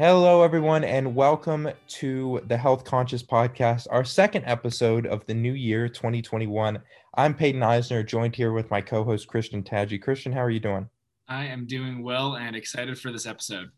Hello, 0.00 0.42
everyone, 0.42 0.82
and 0.82 1.14
welcome 1.14 1.68
to 1.86 2.40
the 2.46 2.56
Health 2.56 2.84
Conscious 2.84 3.22
Podcast, 3.22 3.86
our 3.90 4.02
second 4.02 4.46
episode 4.46 5.06
of 5.06 5.26
the 5.26 5.34
new 5.34 5.52
year 5.52 5.90
2021. 5.90 6.78
I'm 7.16 7.34
Peyton 7.34 7.62
Eisner, 7.62 8.02
joined 8.02 8.34
here 8.34 8.52
with 8.52 8.70
my 8.70 8.80
co 8.80 9.04
host, 9.04 9.28
Christian 9.28 9.62
Tadji. 9.62 10.00
Christian, 10.00 10.32
how 10.32 10.40
are 10.40 10.48
you 10.48 10.58
doing? 10.58 10.88
I 11.28 11.44
am 11.44 11.66
doing 11.66 12.02
well 12.02 12.36
and 12.36 12.56
excited 12.56 12.98
for 12.98 13.12
this 13.12 13.26
episode. 13.26 13.72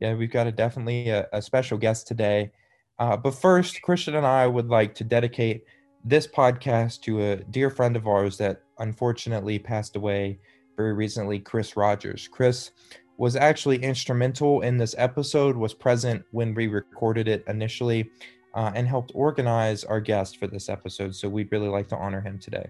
Yeah, 0.00 0.14
we've 0.14 0.32
got 0.32 0.46
a 0.46 0.50
definitely 0.50 1.10
a, 1.10 1.26
a 1.30 1.42
special 1.42 1.76
guest 1.76 2.06
today. 2.06 2.52
Uh, 2.98 3.18
but 3.18 3.34
first, 3.34 3.82
Christian 3.82 4.14
and 4.14 4.26
I 4.26 4.46
would 4.46 4.68
like 4.68 4.94
to 4.94 5.04
dedicate 5.04 5.64
this 6.06 6.26
podcast 6.26 7.02
to 7.02 7.20
a 7.22 7.36
dear 7.36 7.68
friend 7.68 7.96
of 7.96 8.06
ours 8.06 8.38
that 8.38 8.62
unfortunately 8.78 9.58
passed 9.58 9.94
away 9.94 10.38
very 10.78 10.94
recently, 10.94 11.38
Chris 11.38 11.76
Rogers. 11.76 12.28
Chris 12.28 12.70
was 13.20 13.36
actually 13.36 13.76
instrumental 13.82 14.62
in 14.62 14.78
this 14.78 14.94
episode, 14.96 15.54
was 15.54 15.74
present 15.74 16.24
when 16.30 16.54
we 16.54 16.68
recorded 16.68 17.28
it 17.28 17.44
initially, 17.48 18.10
uh, 18.54 18.72
and 18.74 18.88
helped 18.88 19.12
organize 19.14 19.84
our 19.84 20.00
guest 20.00 20.38
for 20.38 20.46
this 20.46 20.70
episode. 20.70 21.14
So 21.14 21.28
we'd 21.28 21.52
really 21.52 21.68
like 21.68 21.86
to 21.88 21.96
honor 21.96 22.22
him 22.22 22.38
today. 22.38 22.66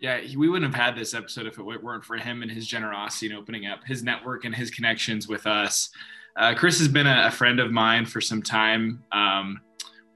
Yeah, 0.00 0.18
we 0.34 0.48
wouldn't 0.48 0.74
have 0.74 0.82
had 0.82 0.96
this 0.96 1.12
episode 1.12 1.44
if 1.44 1.58
it 1.58 1.62
weren't 1.62 2.02
for 2.02 2.16
him 2.16 2.40
and 2.40 2.50
his 2.50 2.66
generosity 2.66 3.26
and 3.26 3.36
opening 3.36 3.66
up 3.66 3.80
his 3.84 4.02
network 4.02 4.46
and 4.46 4.54
his 4.54 4.70
connections 4.70 5.28
with 5.28 5.46
us. 5.46 5.90
Uh, 6.36 6.54
Chris 6.54 6.78
has 6.78 6.88
been 6.88 7.06
a, 7.06 7.26
a, 7.26 7.30
friend 7.30 7.60
of 7.60 7.70
mine 7.70 8.06
for 8.06 8.22
some 8.22 8.40
time. 8.40 9.04
Um, 9.12 9.60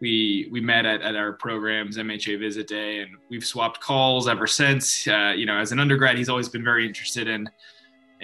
we 0.00 0.48
we 0.50 0.62
met 0.62 0.86
at, 0.86 1.02
at 1.02 1.16
our 1.16 1.34
programs 1.34 1.98
MHA 1.98 2.40
Visit 2.40 2.66
Day, 2.66 3.00
and 3.00 3.10
we've 3.28 3.44
swapped 3.44 3.80
calls 3.80 4.26
ever 4.26 4.46
since. 4.46 5.06
Uh, 5.06 5.34
you 5.36 5.44
know, 5.44 5.58
as 5.58 5.70
an 5.70 5.80
undergrad, 5.80 6.16
he's 6.16 6.30
always 6.30 6.48
been 6.48 6.64
very 6.64 6.86
interested 6.86 7.28
in 7.28 7.46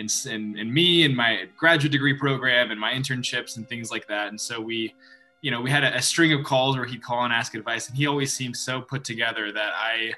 in, 0.00 0.08
in 0.30 0.58
in 0.58 0.72
me 0.72 1.04
and 1.04 1.16
my 1.16 1.44
graduate 1.56 1.92
degree 1.92 2.14
program 2.14 2.70
and 2.70 2.80
my 2.80 2.92
internships 2.92 3.56
and 3.56 3.68
things 3.68 3.90
like 3.90 4.06
that. 4.08 4.28
And 4.28 4.40
so 4.40 4.60
we, 4.60 4.94
you 5.42 5.50
know, 5.50 5.60
we 5.60 5.70
had 5.70 5.84
a, 5.84 5.96
a 5.96 6.02
string 6.02 6.32
of 6.32 6.44
calls 6.44 6.76
where 6.76 6.86
he'd 6.86 7.02
call 7.02 7.24
and 7.24 7.32
ask 7.32 7.54
advice, 7.54 7.88
and 7.88 7.96
he 7.96 8.06
always 8.06 8.32
seemed 8.32 8.56
so 8.56 8.80
put 8.80 9.04
together 9.04 9.52
that 9.52 9.72
I 9.76 10.14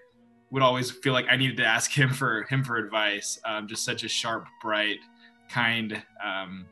would 0.51 0.63
always 0.63 0.91
feel 0.91 1.13
like 1.13 1.27
I 1.31 1.37
needed 1.37 1.57
to 1.59 1.67
ask 1.67 1.91
him 1.91 2.11
for 2.11 2.45
him 2.45 2.63
for 2.65 2.77
advice. 2.77 3.39
Um, 3.45 3.67
just 3.67 3.85
such 3.85 4.05
a 4.05 4.09
sharp, 4.09 4.47
bright, 4.61 5.01
kind, 5.49 6.03
um, 6.25 6.67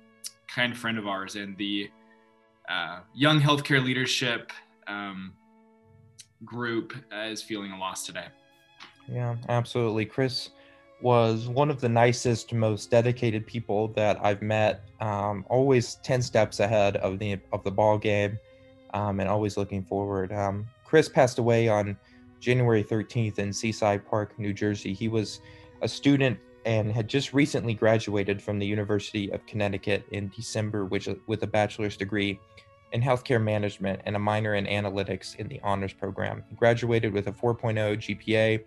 kind 0.48 0.76
friend 0.76 0.98
of 0.98 1.06
ours, 1.06 1.36
and 1.36 1.56
the 1.56 1.90
uh, 2.68 3.00
young 3.14 3.40
healthcare 3.40 3.82
leadership 3.82 4.52
um, 4.86 5.32
group 6.44 6.94
is 7.12 7.42
feeling 7.42 7.72
a 7.72 7.78
loss 7.78 8.06
today. 8.06 8.26
Yeah, 9.08 9.36
absolutely. 9.48 10.06
Chris 10.06 10.50
was 11.02 11.48
one 11.48 11.70
of 11.70 11.80
the 11.80 11.88
nicest, 11.88 12.52
most 12.52 12.90
dedicated 12.90 13.46
people 13.46 13.88
that 13.88 14.18
I've 14.24 14.42
met. 14.42 14.82
Um, 15.00 15.44
always 15.48 15.96
ten 15.96 16.22
steps 16.22 16.60
ahead 16.60 16.96
of 16.98 17.18
the 17.18 17.38
of 17.52 17.64
the 17.64 17.70
ball 17.70 17.98
game, 17.98 18.38
um, 18.94 19.20
and 19.20 19.28
always 19.28 19.56
looking 19.56 19.82
forward. 19.84 20.32
Um, 20.32 20.66
Chris 20.84 21.08
passed 21.08 21.38
away 21.38 21.68
on 21.68 21.96
January 22.40 22.82
13th 22.82 23.38
in 23.38 23.52
Seaside 23.52 24.04
Park, 24.04 24.38
New 24.38 24.52
Jersey. 24.52 24.92
He 24.92 25.08
was 25.08 25.40
a 25.82 25.88
student 25.88 26.38
and 26.66 26.92
had 26.92 27.08
just 27.08 27.32
recently 27.32 27.74
graduated 27.74 28.42
from 28.42 28.58
the 28.58 28.66
University 28.66 29.30
of 29.32 29.44
Connecticut 29.46 30.04
in 30.10 30.30
December, 30.34 30.84
which 30.84 31.08
with 31.26 31.42
a 31.42 31.46
bachelor's 31.46 31.96
degree 31.96 32.38
in 32.92 33.00
healthcare 33.00 33.42
management 33.42 34.00
and 34.04 34.16
a 34.16 34.18
minor 34.18 34.56
in 34.56 34.66
analytics 34.66 35.36
in 35.36 35.48
the 35.48 35.60
honors 35.62 35.92
program. 35.92 36.42
He 36.48 36.56
graduated 36.56 37.12
with 37.12 37.28
a 37.28 37.32
4.0 37.32 37.96
GPA 37.96 38.62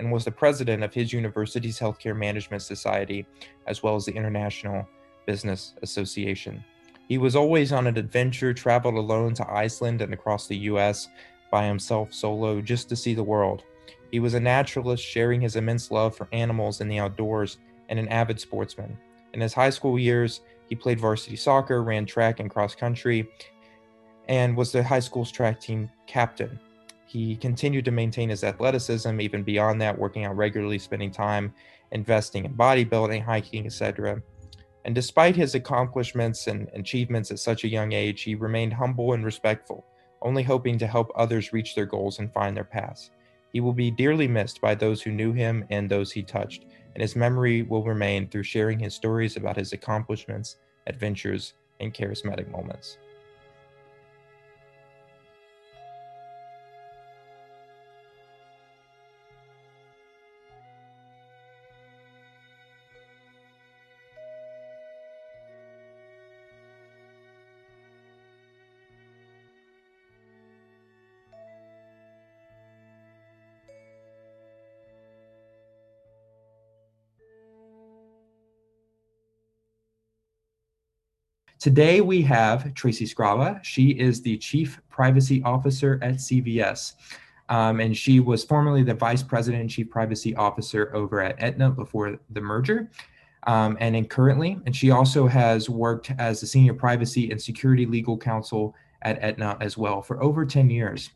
and 0.00 0.10
was 0.10 0.24
the 0.24 0.30
president 0.30 0.82
of 0.82 0.94
his 0.94 1.12
university's 1.12 1.78
healthcare 1.78 2.16
management 2.16 2.62
society, 2.62 3.26
as 3.66 3.82
well 3.82 3.94
as 3.94 4.06
the 4.06 4.12
International 4.12 4.88
Business 5.26 5.74
Association. 5.82 6.64
He 7.06 7.18
was 7.18 7.36
always 7.36 7.70
on 7.70 7.86
an 7.86 7.98
adventure, 7.98 8.54
traveled 8.54 8.94
alone 8.94 9.34
to 9.34 9.52
Iceland 9.52 10.00
and 10.00 10.14
across 10.14 10.46
the 10.46 10.56
US 10.56 11.08
by 11.50 11.66
himself 11.66 12.14
solo 12.14 12.62
just 12.62 12.88
to 12.88 12.96
see 12.96 13.12
the 13.12 13.22
world. 13.22 13.62
He 14.10 14.20
was 14.20 14.34
a 14.34 14.40
naturalist, 14.40 15.04
sharing 15.04 15.40
his 15.40 15.56
immense 15.56 15.90
love 15.90 16.16
for 16.16 16.28
animals 16.32 16.80
and 16.80 16.90
the 16.90 16.98
outdoors, 16.98 17.58
and 17.90 17.98
an 17.98 18.08
avid 18.08 18.40
sportsman. 18.40 18.96
In 19.34 19.40
his 19.40 19.52
high 19.52 19.70
school 19.70 19.98
years, 19.98 20.40
he 20.68 20.74
played 20.74 20.98
varsity 20.98 21.36
soccer, 21.36 21.82
ran 21.82 22.06
track 22.06 22.40
and 22.40 22.48
cross 22.48 22.74
country, 22.74 23.28
and 24.28 24.56
was 24.56 24.72
the 24.72 24.82
high 24.82 25.00
school's 25.00 25.30
track 25.30 25.60
team 25.60 25.90
captain. 26.06 26.58
He 27.10 27.34
continued 27.34 27.84
to 27.86 27.90
maintain 27.90 28.28
his 28.28 28.44
athleticism 28.44 29.20
even 29.20 29.42
beyond 29.42 29.80
that, 29.80 29.98
working 29.98 30.26
out 30.26 30.36
regularly, 30.36 30.78
spending 30.78 31.10
time 31.10 31.52
investing 31.90 32.44
in 32.44 32.54
bodybuilding, 32.54 33.24
hiking, 33.24 33.66
etc. 33.66 34.22
And 34.84 34.94
despite 34.94 35.34
his 35.34 35.56
accomplishments 35.56 36.46
and 36.46 36.70
achievements 36.72 37.32
at 37.32 37.40
such 37.40 37.64
a 37.64 37.68
young 37.68 37.90
age, 37.90 38.22
he 38.22 38.36
remained 38.36 38.74
humble 38.74 39.12
and 39.12 39.24
respectful, 39.24 39.84
only 40.22 40.44
hoping 40.44 40.78
to 40.78 40.86
help 40.86 41.10
others 41.16 41.52
reach 41.52 41.74
their 41.74 41.84
goals 41.84 42.20
and 42.20 42.32
find 42.32 42.56
their 42.56 42.62
paths. 42.62 43.10
He 43.52 43.60
will 43.60 43.72
be 43.72 43.90
dearly 43.90 44.28
missed 44.28 44.60
by 44.60 44.76
those 44.76 45.02
who 45.02 45.10
knew 45.10 45.32
him 45.32 45.64
and 45.68 45.90
those 45.90 46.12
he 46.12 46.22
touched, 46.22 46.66
and 46.94 47.02
his 47.02 47.16
memory 47.16 47.62
will 47.62 47.82
remain 47.82 48.28
through 48.28 48.44
sharing 48.44 48.78
his 48.78 48.94
stories 48.94 49.36
about 49.36 49.56
his 49.56 49.72
accomplishments, 49.72 50.58
adventures, 50.86 51.54
and 51.80 51.92
charismatic 51.92 52.48
moments. 52.52 52.98
Today 81.60 82.00
we 82.00 82.22
have 82.22 82.72
Tracy 82.72 83.04
Scrava. 83.04 83.62
She 83.62 83.90
is 83.90 84.22
the 84.22 84.38
Chief 84.38 84.80
Privacy 84.88 85.42
Officer 85.44 86.00
at 86.00 86.14
CVS. 86.14 86.94
Um, 87.50 87.80
and 87.80 87.94
she 87.94 88.18
was 88.18 88.42
formerly 88.42 88.82
the 88.82 88.94
Vice 88.94 89.22
President 89.22 89.60
and 89.60 89.68
Chief 89.68 89.90
Privacy 89.90 90.34
Officer 90.36 90.90
over 90.96 91.20
at 91.20 91.38
Aetna 91.38 91.72
before 91.72 92.18
the 92.30 92.40
merger. 92.40 92.90
Um, 93.46 93.76
and 93.78 93.94
then 93.94 94.06
currently, 94.06 94.58
and 94.64 94.74
she 94.74 94.90
also 94.90 95.26
has 95.26 95.68
worked 95.68 96.10
as 96.18 96.40
the 96.40 96.46
Senior 96.46 96.72
Privacy 96.72 97.30
and 97.30 97.40
Security 97.40 97.84
Legal 97.84 98.16
Counsel 98.16 98.74
at 99.02 99.22
Aetna 99.22 99.58
as 99.60 99.76
well 99.76 100.00
for 100.00 100.22
over 100.22 100.46
10 100.46 100.70
years. 100.70 101.10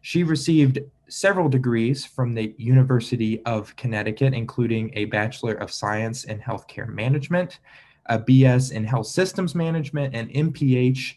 She 0.00 0.24
received 0.24 0.78
several 1.08 1.50
degrees 1.50 2.06
from 2.06 2.32
the 2.32 2.54
University 2.56 3.44
of 3.44 3.76
Connecticut, 3.76 4.32
including 4.32 4.92
a 4.94 5.04
Bachelor 5.06 5.52
of 5.54 5.70
Science 5.70 6.24
in 6.24 6.38
Healthcare 6.38 6.88
Management, 6.88 7.58
a 8.06 8.18
BS 8.18 8.72
in 8.72 8.84
Health 8.84 9.06
Systems 9.06 9.54
Management, 9.54 10.14
an 10.14 10.28
MPH, 10.28 11.14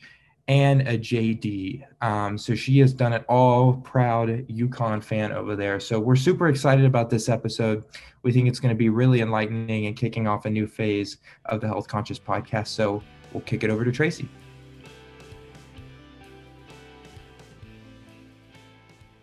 and 0.47 0.81
a 0.81 0.97
JD. 0.97 1.85
Um, 2.01 2.37
so 2.37 2.53
she 2.53 2.79
has 2.79 2.93
done 2.93 3.13
it 3.13 3.23
all. 3.29 3.73
Proud 3.77 4.29
UConn 4.47 5.03
fan 5.03 5.31
over 5.31 5.55
there. 5.55 5.79
So 5.79 5.99
we're 5.99 6.15
super 6.15 6.49
excited 6.49 6.85
about 6.85 7.09
this 7.09 7.29
episode. 7.29 7.85
We 8.23 8.31
think 8.31 8.47
it's 8.47 8.59
going 8.59 8.73
to 8.73 8.77
be 8.77 8.89
really 8.89 9.21
enlightening 9.21 9.87
and 9.87 9.95
kicking 9.95 10.27
off 10.27 10.45
a 10.45 10.49
new 10.49 10.67
phase 10.67 11.17
of 11.45 11.61
the 11.61 11.67
Health 11.67 11.87
Conscious 11.87 12.19
podcast. 12.19 12.67
So 12.67 13.01
we'll 13.31 13.43
kick 13.43 13.63
it 13.63 13.69
over 13.69 13.85
to 13.85 13.91
Tracy. 13.91 14.27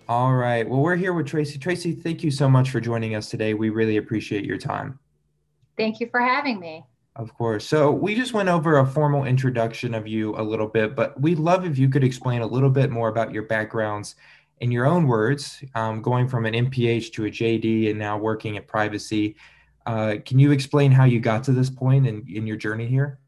All 0.09 0.35
right. 0.35 0.69
Well, 0.69 0.81
we're 0.81 0.97
here 0.97 1.13
with 1.13 1.27
Tracy. 1.27 1.57
Tracy, 1.57 1.93
thank 1.93 2.25
you 2.25 2.33
so 2.33 2.49
much 2.49 2.71
for 2.71 2.81
joining 2.81 3.15
us 3.15 3.29
today. 3.31 3.55
We 3.55 3.71
really 3.71 3.99
appreciate 3.99 4.45
your 4.45 4.59
time. 4.59 4.99
Thank 5.77 6.01
you 6.01 6.09
for 6.11 6.21
having 6.21 6.59
me. 6.59 6.85
Of 7.21 7.35
course. 7.35 7.67
So 7.67 7.91
we 7.91 8.15
just 8.15 8.33
went 8.33 8.49
over 8.49 8.79
a 8.79 8.87
formal 8.87 9.25
introduction 9.25 9.93
of 9.93 10.07
you 10.07 10.35
a 10.37 10.43
little 10.43 10.67
bit, 10.67 10.97
but 10.97 11.21
we'd 11.21 11.39
love 11.39 11.67
if 11.67 11.77
you 11.77 11.91
could 11.91 12.03
explain 12.03 12.41
a 12.41 12.47
little 12.47 12.71
bit 12.71 12.91
more 12.91 13.11
about 13.11 13.31
your 13.31 13.43
backgrounds 13.43 14.15
in 14.61 14.73
your 14.73 14.87
own 14.87 15.07
words, 15.07 15.63
um, 15.75 16.01
going 16.01 16.27
from 16.27 16.47
an 16.47 16.55
MPH 16.55 17.13
to 17.13 17.27
a 17.27 17.31
JD 17.31 17.91
and 17.91 17.99
now 17.99 18.17
working 18.17 18.57
at 18.57 18.67
privacy. 18.67 19.37
Uh, 19.85 20.15
can 20.25 20.39
you 20.39 20.51
explain 20.51 20.91
how 20.91 21.05
you 21.05 21.21
got 21.21 21.45
to 21.45 21.53
this 21.53 21.69
point 21.69 22.07
in, 22.07 22.25
in 22.27 22.47
your 22.47 22.57
journey 22.57 22.87
here? 22.87 23.19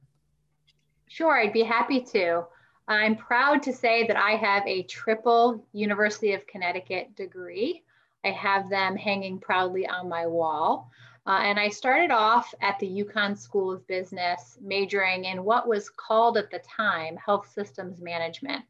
Sure, 1.08 1.38
I'd 1.38 1.52
be 1.52 1.62
happy 1.62 2.00
to. 2.12 2.44
I'm 2.88 3.14
proud 3.14 3.62
to 3.64 3.74
say 3.74 4.06
that 4.06 4.16
I 4.16 4.36
have 4.36 4.66
a 4.66 4.84
triple 4.84 5.66
University 5.74 6.32
of 6.32 6.46
Connecticut 6.46 7.14
degree. 7.14 7.82
I 8.24 8.30
have 8.30 8.70
them 8.70 8.96
hanging 8.96 9.38
proudly 9.38 9.86
on 9.86 10.08
my 10.08 10.26
wall. 10.26 10.90
Uh, 11.26 11.40
and 11.42 11.58
I 11.58 11.68
started 11.68 12.10
off 12.10 12.52
at 12.60 12.78
the 12.78 13.04
UConn 13.04 13.38
School 13.38 13.72
of 13.72 13.86
Business, 13.86 14.58
majoring 14.60 15.26
in 15.26 15.44
what 15.44 15.68
was 15.68 15.88
called 15.88 16.36
at 16.36 16.50
the 16.50 16.60
time 16.60 17.16
health 17.16 17.48
systems 17.52 18.00
management. 18.00 18.64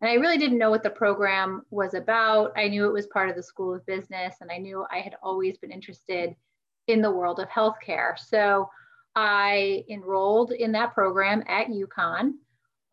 And 0.00 0.10
I 0.10 0.14
really 0.14 0.36
didn't 0.38 0.58
know 0.58 0.70
what 0.70 0.82
the 0.82 0.90
program 0.90 1.62
was 1.70 1.94
about. 1.94 2.52
I 2.56 2.66
knew 2.68 2.86
it 2.86 2.92
was 2.92 3.06
part 3.06 3.30
of 3.30 3.36
the 3.36 3.42
School 3.42 3.72
of 3.74 3.86
Business, 3.86 4.34
and 4.40 4.50
I 4.50 4.58
knew 4.58 4.84
I 4.90 4.98
had 4.98 5.14
always 5.22 5.58
been 5.58 5.70
interested 5.70 6.34
in 6.88 7.02
the 7.02 7.10
world 7.10 7.38
of 7.38 7.48
healthcare. 7.48 8.18
So 8.18 8.68
I 9.14 9.84
enrolled 9.88 10.50
in 10.50 10.72
that 10.72 10.94
program 10.94 11.44
at 11.46 11.68
UConn. 11.68 12.32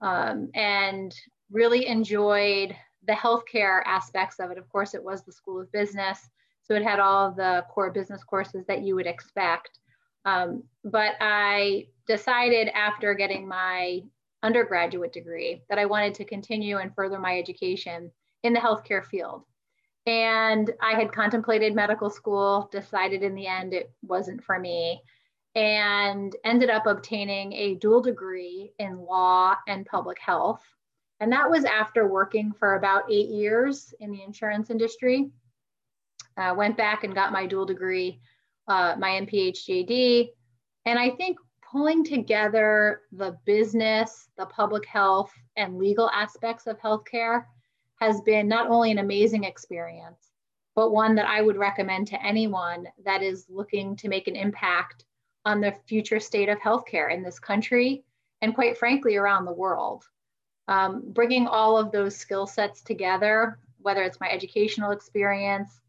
um, 0.01 0.49
and 0.53 1.15
really 1.51 1.87
enjoyed 1.87 2.75
the 3.07 3.13
healthcare 3.13 3.81
aspects 3.85 4.39
of 4.39 4.51
it. 4.51 4.57
Of 4.57 4.69
course, 4.69 4.93
it 4.93 5.03
was 5.03 5.23
the 5.23 5.31
School 5.31 5.59
of 5.59 5.71
Business, 5.71 6.29
so 6.69 6.75
it 6.75 6.83
had 6.83 6.99
all 6.99 7.31
the 7.31 7.65
core 7.69 7.89
business 7.89 8.23
courses 8.23 8.63
that 8.67 8.83
you 8.83 8.95
would 8.95 9.07
expect. 9.07 9.79
Um, 10.25 10.63
but 10.83 11.13
I 11.19 11.87
decided 12.07 12.67
after 12.69 13.15
getting 13.15 13.47
my 13.47 14.01
undergraduate 14.43 15.11
degree 15.11 15.63
that 15.69 15.79
I 15.79 15.85
wanted 15.85 16.13
to 16.15 16.25
continue 16.25 16.77
and 16.77 16.93
further 16.93 17.19
my 17.19 17.39
education 17.39 18.11
in 18.43 18.53
the 18.53 18.59
healthcare 18.59 19.03
field. 19.03 19.43
And 20.05 20.71
I 20.81 20.93
had 20.93 21.11
contemplated 21.11 21.73
medical 21.73 22.09
school, 22.09 22.69
decided 22.71 23.23
in 23.23 23.33
the 23.33 23.47
end 23.47 23.73
it 23.73 23.91
wasn't 24.03 24.43
for 24.43 24.59
me, 24.59 25.01
and 25.55 26.35
ended 26.43 26.69
up 26.69 26.85
obtaining 26.85 27.53
a 27.53 27.75
dual 27.75 28.01
degree 28.01 28.73
in 28.77 28.97
law 28.97 29.55
and 29.67 29.85
public 29.85 30.19
health. 30.19 30.63
And 31.19 31.31
that 31.31 31.49
was 31.49 31.65
after 31.65 32.07
working 32.07 32.53
for 32.53 32.75
about 32.75 33.11
eight 33.11 33.29
years 33.29 33.93
in 33.99 34.11
the 34.11 34.23
insurance 34.23 34.69
industry. 34.69 35.31
Uh, 36.39 36.53
went 36.55 36.77
back 36.77 37.03
and 37.03 37.13
got 37.13 37.33
my 37.33 37.45
dual 37.45 37.65
degree, 37.65 38.21
uh, 38.69 38.95
my 38.97 39.09
MPH 39.09 39.65
JD. 39.67 40.29
And 40.85 40.97
I 40.97 41.09
think 41.09 41.37
pulling 41.69 42.03
together 42.03 43.01
the 43.11 43.37
business, 43.45 44.29
the 44.37 44.45
public 44.45 44.85
health, 44.85 45.31
and 45.57 45.77
legal 45.77 46.09
aspects 46.11 46.65
of 46.65 46.79
healthcare 46.79 47.43
has 47.99 48.21
been 48.21 48.47
not 48.47 48.69
only 48.69 48.91
an 48.91 48.99
amazing 48.99 49.43
experience, 49.43 50.31
but 50.75 50.91
one 50.91 51.13
that 51.15 51.27
I 51.27 51.41
would 51.41 51.57
recommend 51.57 52.07
to 52.07 52.25
anyone 52.25 52.87
that 53.03 53.21
is 53.21 53.45
looking 53.49 53.97
to 53.97 54.07
make 54.07 54.29
an 54.29 54.37
impact 54.37 55.03
on 55.43 55.59
the 55.59 55.75
future 55.87 56.21
state 56.21 56.47
of 56.47 56.57
healthcare 56.59 57.13
in 57.13 57.21
this 57.21 57.39
country 57.39 58.05
and, 58.41 58.55
quite 58.55 58.77
frankly, 58.77 59.17
around 59.17 59.43
the 59.43 59.51
world. 59.51 60.05
Um, 60.69 61.03
bringing 61.07 61.47
all 61.47 61.77
of 61.77 61.91
those 61.91 62.15
skill 62.15 62.47
sets 62.47 62.81
together, 62.81 63.59
whether 63.79 64.03
it's 64.03 64.21
my 64.21 64.29
educational 64.29 64.91
experience 64.91 65.81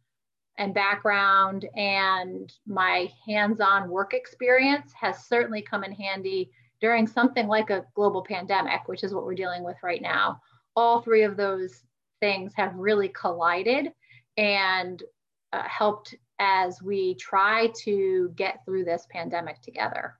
and 0.60 0.74
background 0.74 1.66
and 1.74 2.52
my 2.66 3.10
hands 3.26 3.60
on 3.60 3.88
work 3.88 4.12
experience, 4.12 4.92
has 4.92 5.26
certainly 5.26 5.62
come 5.62 5.84
in 5.84 5.92
handy 5.92 6.50
during 6.82 7.06
something 7.06 7.48
like 7.48 7.70
a 7.70 7.84
global 7.94 8.22
pandemic, 8.22 8.86
which 8.86 9.02
is 9.02 9.14
what 9.14 9.24
we're 9.24 9.34
dealing 9.34 9.64
with 9.64 9.76
right 9.82 10.02
now. 10.02 10.38
All 10.76 11.00
three 11.00 11.22
of 11.22 11.38
those 11.38 11.82
things 12.20 12.52
have 12.56 12.74
really 12.74 13.08
collided 13.08 13.92
and 14.36 15.02
uh, 15.54 15.62
helped 15.62 16.14
as 16.38 16.82
we 16.82 17.14
try 17.14 17.72
to 17.84 18.30
get 18.36 18.60
through 18.66 18.84
this 18.84 19.06
pandemic 19.10 19.62
together. 19.62 20.16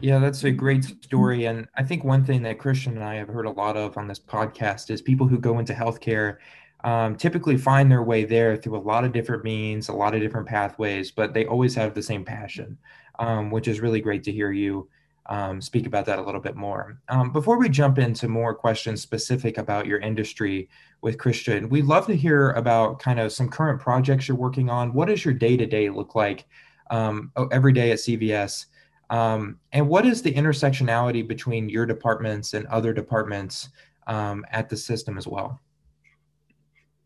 Yeah, 0.00 0.20
that's 0.20 0.44
a 0.44 0.52
great 0.52 0.84
story. 0.84 1.46
And 1.46 1.66
I 1.76 1.82
think 1.82 2.04
one 2.04 2.24
thing 2.24 2.42
that 2.42 2.58
Christian 2.60 2.94
and 2.94 3.04
I 3.04 3.14
have 3.16 3.28
heard 3.28 3.46
a 3.46 3.50
lot 3.50 3.76
of 3.76 3.96
on 3.96 4.06
this 4.06 4.18
podcast 4.20 4.90
is 4.90 5.02
people 5.02 5.26
who 5.26 5.38
go 5.38 5.58
into 5.58 5.72
healthcare 5.72 6.38
um, 6.84 7.16
typically 7.16 7.56
find 7.56 7.90
their 7.90 8.02
way 8.02 8.24
there 8.24 8.56
through 8.56 8.76
a 8.76 8.78
lot 8.78 9.04
of 9.04 9.12
different 9.12 9.42
means, 9.42 9.88
a 9.88 9.92
lot 9.92 10.14
of 10.14 10.20
different 10.20 10.46
pathways, 10.46 11.10
but 11.10 11.32
they 11.32 11.46
always 11.46 11.74
have 11.74 11.94
the 11.94 12.02
same 12.02 12.24
passion, 12.24 12.76
um, 13.18 13.50
which 13.50 13.66
is 13.66 13.80
really 13.80 14.02
great 14.02 14.22
to 14.24 14.32
hear 14.32 14.52
you 14.52 14.86
um, 15.26 15.62
speak 15.62 15.86
about 15.86 16.04
that 16.04 16.18
a 16.18 16.22
little 16.22 16.42
bit 16.42 16.56
more. 16.56 17.00
Um, 17.08 17.32
before 17.32 17.58
we 17.58 17.70
jump 17.70 17.98
into 17.98 18.28
more 18.28 18.54
questions 18.54 19.00
specific 19.00 19.56
about 19.56 19.86
your 19.86 19.98
industry 20.00 20.68
with 21.00 21.16
Christian, 21.16 21.70
we'd 21.70 21.86
love 21.86 22.06
to 22.06 22.14
hear 22.14 22.50
about 22.50 22.98
kind 22.98 23.18
of 23.18 23.32
some 23.32 23.48
current 23.48 23.80
projects 23.80 24.28
you're 24.28 24.36
working 24.36 24.68
on. 24.68 24.92
What 24.92 25.08
does 25.08 25.24
your 25.24 25.32
day 25.32 25.56
to 25.56 25.64
day 25.64 25.88
look 25.88 26.14
like 26.14 26.44
um, 26.90 27.32
every 27.50 27.72
day 27.72 27.92
at 27.92 27.98
CVS? 27.98 28.66
Um, 29.08 29.58
and 29.72 29.88
what 29.88 30.04
is 30.04 30.20
the 30.20 30.34
intersectionality 30.34 31.26
between 31.26 31.70
your 31.70 31.86
departments 31.86 32.52
and 32.52 32.66
other 32.66 32.92
departments 32.92 33.70
at 34.06 34.68
the 34.68 34.76
system 34.76 35.16
as 35.16 35.26
well? 35.26 35.62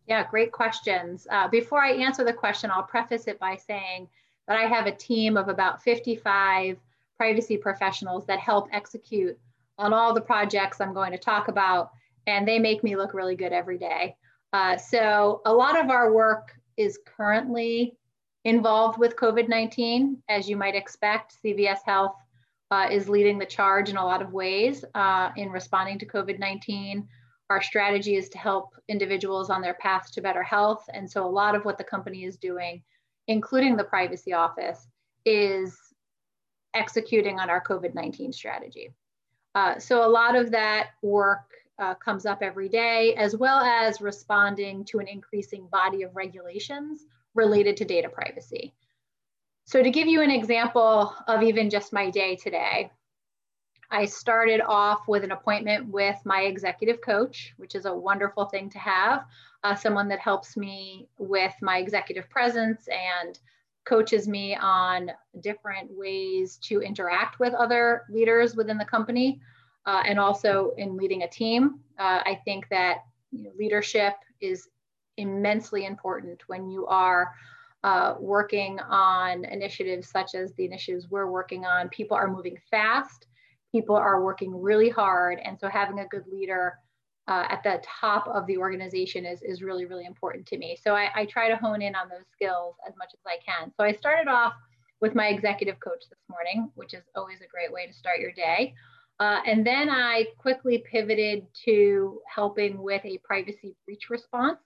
Yeah, 0.08 0.26
great 0.26 0.52
questions. 0.52 1.26
Uh, 1.30 1.48
before 1.48 1.82
I 1.82 1.92
answer 1.92 2.24
the 2.24 2.32
question, 2.32 2.70
I'll 2.70 2.82
preface 2.82 3.28
it 3.28 3.38
by 3.38 3.56
saying 3.56 4.08
that 4.46 4.56
I 4.56 4.62
have 4.62 4.86
a 4.86 4.92
team 4.92 5.36
of 5.36 5.48
about 5.48 5.82
55 5.82 6.78
privacy 7.18 7.58
professionals 7.58 8.24
that 8.24 8.38
help 8.38 8.68
execute 8.72 9.38
on 9.76 9.92
all 9.92 10.14
the 10.14 10.20
projects 10.22 10.80
I'm 10.80 10.94
going 10.94 11.12
to 11.12 11.18
talk 11.18 11.48
about, 11.48 11.90
and 12.26 12.48
they 12.48 12.58
make 12.58 12.82
me 12.82 12.96
look 12.96 13.12
really 13.12 13.36
good 13.36 13.52
every 13.52 13.76
day. 13.76 14.16
Uh, 14.54 14.78
so 14.78 15.42
a 15.44 15.52
lot 15.52 15.78
of 15.78 15.90
our 15.90 16.10
work 16.10 16.58
is 16.78 16.98
currently 17.04 17.94
involved 18.46 18.98
with 18.98 19.14
COVID-19, 19.14 20.16
as 20.30 20.48
you 20.48 20.56
might 20.56 20.74
expect. 20.74 21.36
CVS 21.44 21.80
Health 21.84 22.16
uh, 22.70 22.88
is 22.90 23.10
leading 23.10 23.38
the 23.38 23.44
charge 23.44 23.90
in 23.90 23.98
a 23.98 24.04
lot 24.04 24.22
of 24.22 24.32
ways 24.32 24.86
uh, 24.94 25.30
in 25.36 25.50
responding 25.50 25.98
to 25.98 26.06
COVID-19. 26.06 27.06
Our 27.50 27.62
strategy 27.62 28.16
is 28.16 28.28
to 28.30 28.38
help 28.38 28.74
individuals 28.88 29.48
on 29.48 29.62
their 29.62 29.74
path 29.74 30.12
to 30.12 30.20
better 30.20 30.42
health. 30.42 30.84
And 30.92 31.10
so 31.10 31.24
a 31.24 31.28
lot 31.28 31.54
of 31.54 31.64
what 31.64 31.78
the 31.78 31.84
company 31.84 32.24
is 32.24 32.36
doing, 32.36 32.82
including 33.26 33.76
the 33.76 33.84
privacy 33.84 34.32
office, 34.32 34.86
is 35.24 35.76
executing 36.74 37.38
on 37.38 37.50
our 37.50 37.62
COVID 37.62 37.94
19 37.94 38.32
strategy. 38.32 38.94
Uh, 39.54 39.78
so, 39.78 40.06
a 40.06 40.08
lot 40.08 40.36
of 40.36 40.50
that 40.50 40.90
work 41.02 41.50
uh, 41.78 41.94
comes 41.94 42.26
up 42.26 42.42
every 42.42 42.68
day, 42.68 43.14
as 43.14 43.36
well 43.36 43.58
as 43.60 44.00
responding 44.00 44.84
to 44.84 44.98
an 44.98 45.08
increasing 45.08 45.66
body 45.72 46.02
of 46.02 46.14
regulations 46.14 47.06
related 47.34 47.76
to 47.76 47.84
data 47.84 48.08
privacy. 48.08 48.74
So, 49.64 49.82
to 49.82 49.90
give 49.90 50.06
you 50.06 50.22
an 50.22 50.30
example 50.30 51.14
of 51.26 51.42
even 51.42 51.70
just 51.70 51.92
my 51.92 52.10
day 52.10 52.36
today, 52.36 52.90
I 53.90 54.04
started 54.04 54.60
off 54.60 55.08
with 55.08 55.24
an 55.24 55.32
appointment 55.32 55.88
with 55.88 56.16
my 56.24 56.42
executive 56.42 57.00
coach, 57.00 57.54
which 57.56 57.74
is 57.74 57.86
a 57.86 57.94
wonderful 57.94 58.44
thing 58.46 58.68
to 58.70 58.78
have, 58.78 59.24
uh, 59.64 59.74
someone 59.74 60.08
that 60.08 60.20
helps 60.20 60.56
me 60.56 61.08
with 61.18 61.54
my 61.62 61.78
executive 61.78 62.28
presence 62.28 62.86
and 62.88 63.38
coaches 63.86 64.28
me 64.28 64.54
on 64.54 65.10
different 65.40 65.90
ways 65.90 66.58
to 66.58 66.82
interact 66.82 67.40
with 67.40 67.54
other 67.54 68.04
leaders 68.10 68.54
within 68.54 68.76
the 68.76 68.84
company 68.84 69.40
uh, 69.86 70.02
and 70.06 70.20
also 70.20 70.74
in 70.76 70.96
leading 70.96 71.22
a 71.22 71.28
team. 71.28 71.80
Uh, 71.98 72.20
I 72.24 72.40
think 72.44 72.68
that 72.68 73.04
you 73.32 73.44
know, 73.44 73.50
leadership 73.58 74.12
is 74.40 74.68
immensely 75.16 75.86
important 75.86 76.42
when 76.46 76.68
you 76.68 76.86
are 76.86 77.32
uh, 77.84 78.14
working 78.20 78.78
on 78.80 79.46
initiatives 79.46 80.08
such 80.10 80.34
as 80.34 80.52
the 80.54 80.66
initiatives 80.66 81.08
we're 81.08 81.30
working 81.30 81.64
on. 81.64 81.88
People 81.88 82.16
are 82.16 82.28
moving 82.28 82.58
fast, 82.70 83.27
people 83.72 83.96
are 83.96 84.22
working 84.22 84.60
really 84.60 84.88
hard, 84.88 85.38
and 85.44 85.58
so 85.58 85.68
having 85.68 86.00
a 86.00 86.06
good 86.06 86.24
leader 86.30 86.74
uh, 87.28 87.44
at 87.50 87.62
the 87.62 87.80
top 88.00 88.26
of 88.28 88.46
the 88.46 88.56
organization 88.56 89.26
is, 89.26 89.42
is 89.42 89.62
really, 89.62 89.84
really 89.84 90.06
important 90.06 90.46
to 90.46 90.56
me. 90.56 90.76
So 90.82 90.94
I, 90.94 91.10
I 91.14 91.26
try 91.26 91.48
to 91.50 91.56
hone 91.56 91.82
in 91.82 91.94
on 91.94 92.08
those 92.08 92.26
skills 92.32 92.76
as 92.88 92.94
much 92.96 93.10
as 93.12 93.20
I 93.26 93.36
can. 93.44 93.70
So 93.76 93.84
I 93.84 93.92
started 93.92 94.28
off 94.28 94.54
with 95.00 95.14
my 95.14 95.28
executive 95.28 95.78
coach 95.80 96.04
this 96.08 96.18
morning, 96.30 96.70
which 96.74 96.94
is 96.94 97.02
always 97.14 97.40
a 97.42 97.46
great 97.46 97.70
way 97.70 97.86
to 97.86 97.92
start 97.92 98.18
your 98.18 98.32
day. 98.32 98.74
Uh, 99.20 99.40
and 99.46 99.66
then 99.66 99.90
I 99.90 100.26
quickly 100.38 100.84
pivoted 100.90 101.46
to 101.66 102.20
helping 102.34 102.80
with 102.82 103.04
a 103.04 103.18
privacy 103.18 103.76
breach 103.84 104.08
response. 104.10 104.58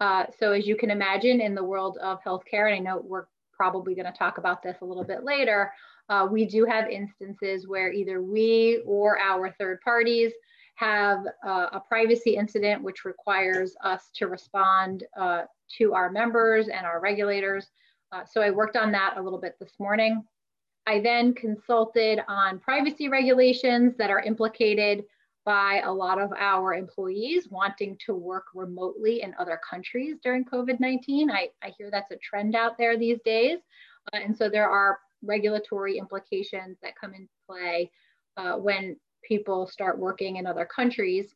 Uh, 0.00 0.26
so 0.38 0.52
as 0.52 0.66
you 0.66 0.76
can 0.76 0.90
imagine 0.90 1.40
in 1.40 1.54
the 1.54 1.64
world 1.64 1.98
of 2.00 2.18
healthcare, 2.24 2.70
and 2.70 2.76
I 2.76 2.78
know 2.78 3.02
we're 3.04 3.26
probably 3.52 3.96
going 3.96 4.10
to 4.10 4.16
talk 4.16 4.38
about 4.38 4.62
this 4.62 4.76
a 4.82 4.84
little 4.84 5.04
bit 5.04 5.24
later, 5.24 5.72
uh, 6.08 6.26
we 6.30 6.46
do 6.46 6.64
have 6.64 6.88
instances 6.88 7.66
where 7.66 7.92
either 7.92 8.22
we 8.22 8.82
or 8.86 9.18
our 9.18 9.54
third 9.58 9.80
parties 9.82 10.32
have 10.76 11.24
uh, 11.44 11.66
a 11.72 11.80
privacy 11.80 12.36
incident 12.36 12.82
which 12.82 13.04
requires 13.04 13.74
us 13.82 14.10
to 14.14 14.28
respond 14.28 15.04
uh, 15.18 15.42
to 15.76 15.92
our 15.92 16.10
members 16.10 16.68
and 16.68 16.86
our 16.86 17.00
regulators. 17.00 17.66
Uh, 18.12 18.22
so 18.24 18.40
I 18.40 18.50
worked 18.50 18.76
on 18.76 18.92
that 18.92 19.14
a 19.16 19.22
little 19.22 19.40
bit 19.40 19.56
this 19.60 19.72
morning. 19.78 20.22
I 20.86 21.00
then 21.00 21.34
consulted 21.34 22.20
on 22.28 22.60
privacy 22.60 23.08
regulations 23.08 23.94
that 23.98 24.08
are 24.08 24.20
implicated 24.20 25.04
by 25.44 25.82
a 25.84 25.92
lot 25.92 26.20
of 26.20 26.32
our 26.38 26.74
employees 26.74 27.48
wanting 27.50 27.98
to 28.06 28.14
work 28.14 28.44
remotely 28.54 29.22
in 29.22 29.34
other 29.38 29.58
countries 29.68 30.16
during 30.22 30.44
COVID-19. 30.44 31.30
I, 31.30 31.48
I 31.62 31.72
hear 31.76 31.90
that's 31.90 32.10
a 32.10 32.16
trend 32.16 32.54
out 32.54 32.78
there 32.78 32.96
these 32.96 33.18
days. 33.24 33.58
Uh, 34.12 34.18
and 34.18 34.36
so 34.36 34.48
there 34.48 34.70
are 34.70 34.98
regulatory 35.22 35.98
implications 35.98 36.78
that 36.82 36.98
come 36.98 37.14
into 37.14 37.32
play 37.48 37.90
uh, 38.36 38.54
when 38.54 38.96
people 39.24 39.66
start 39.66 39.98
working 39.98 40.36
in 40.36 40.46
other 40.46 40.64
countries 40.64 41.34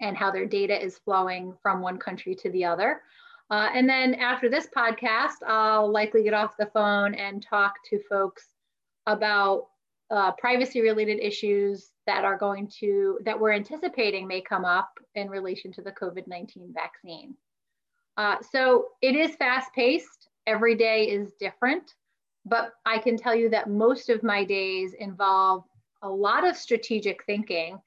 and 0.00 0.16
how 0.16 0.30
their 0.30 0.46
data 0.46 0.80
is 0.80 0.98
flowing 0.98 1.54
from 1.62 1.80
one 1.80 1.98
country 1.98 2.34
to 2.34 2.50
the 2.50 2.64
other. 2.64 3.02
Uh, 3.50 3.68
and 3.74 3.88
then 3.88 4.14
after 4.14 4.48
this 4.48 4.66
podcast, 4.74 5.42
I'll 5.46 5.90
likely 5.90 6.22
get 6.22 6.34
off 6.34 6.56
the 6.58 6.70
phone 6.72 7.14
and 7.14 7.42
talk 7.42 7.74
to 7.90 8.00
folks 8.08 8.46
about 9.06 9.66
uh, 10.10 10.32
privacy 10.32 10.80
related 10.80 11.18
issues 11.20 11.90
that 12.06 12.24
are 12.24 12.36
going 12.36 12.70
to, 12.80 13.18
that 13.24 13.38
we're 13.38 13.52
anticipating 13.52 14.26
may 14.26 14.40
come 14.40 14.64
up 14.64 14.90
in 15.14 15.28
relation 15.28 15.72
to 15.72 15.82
the 15.82 15.92
COVID 15.92 16.26
19 16.26 16.72
vaccine. 16.72 17.34
Uh, 18.16 18.36
so 18.50 18.86
it 19.00 19.14
is 19.14 19.36
fast 19.36 19.72
paced, 19.74 20.28
every 20.46 20.74
day 20.74 21.04
is 21.04 21.32
different, 21.40 21.94
but 22.44 22.72
I 22.84 22.98
can 22.98 23.16
tell 23.16 23.34
you 23.34 23.48
that 23.50 23.70
most 23.70 24.08
of 24.08 24.22
my 24.22 24.44
days 24.44 24.94
involve 24.94 25.64
a 26.02 26.08
lot 26.08 26.46
of 26.46 26.56
strategic 26.56 27.24
thinking 27.24 27.78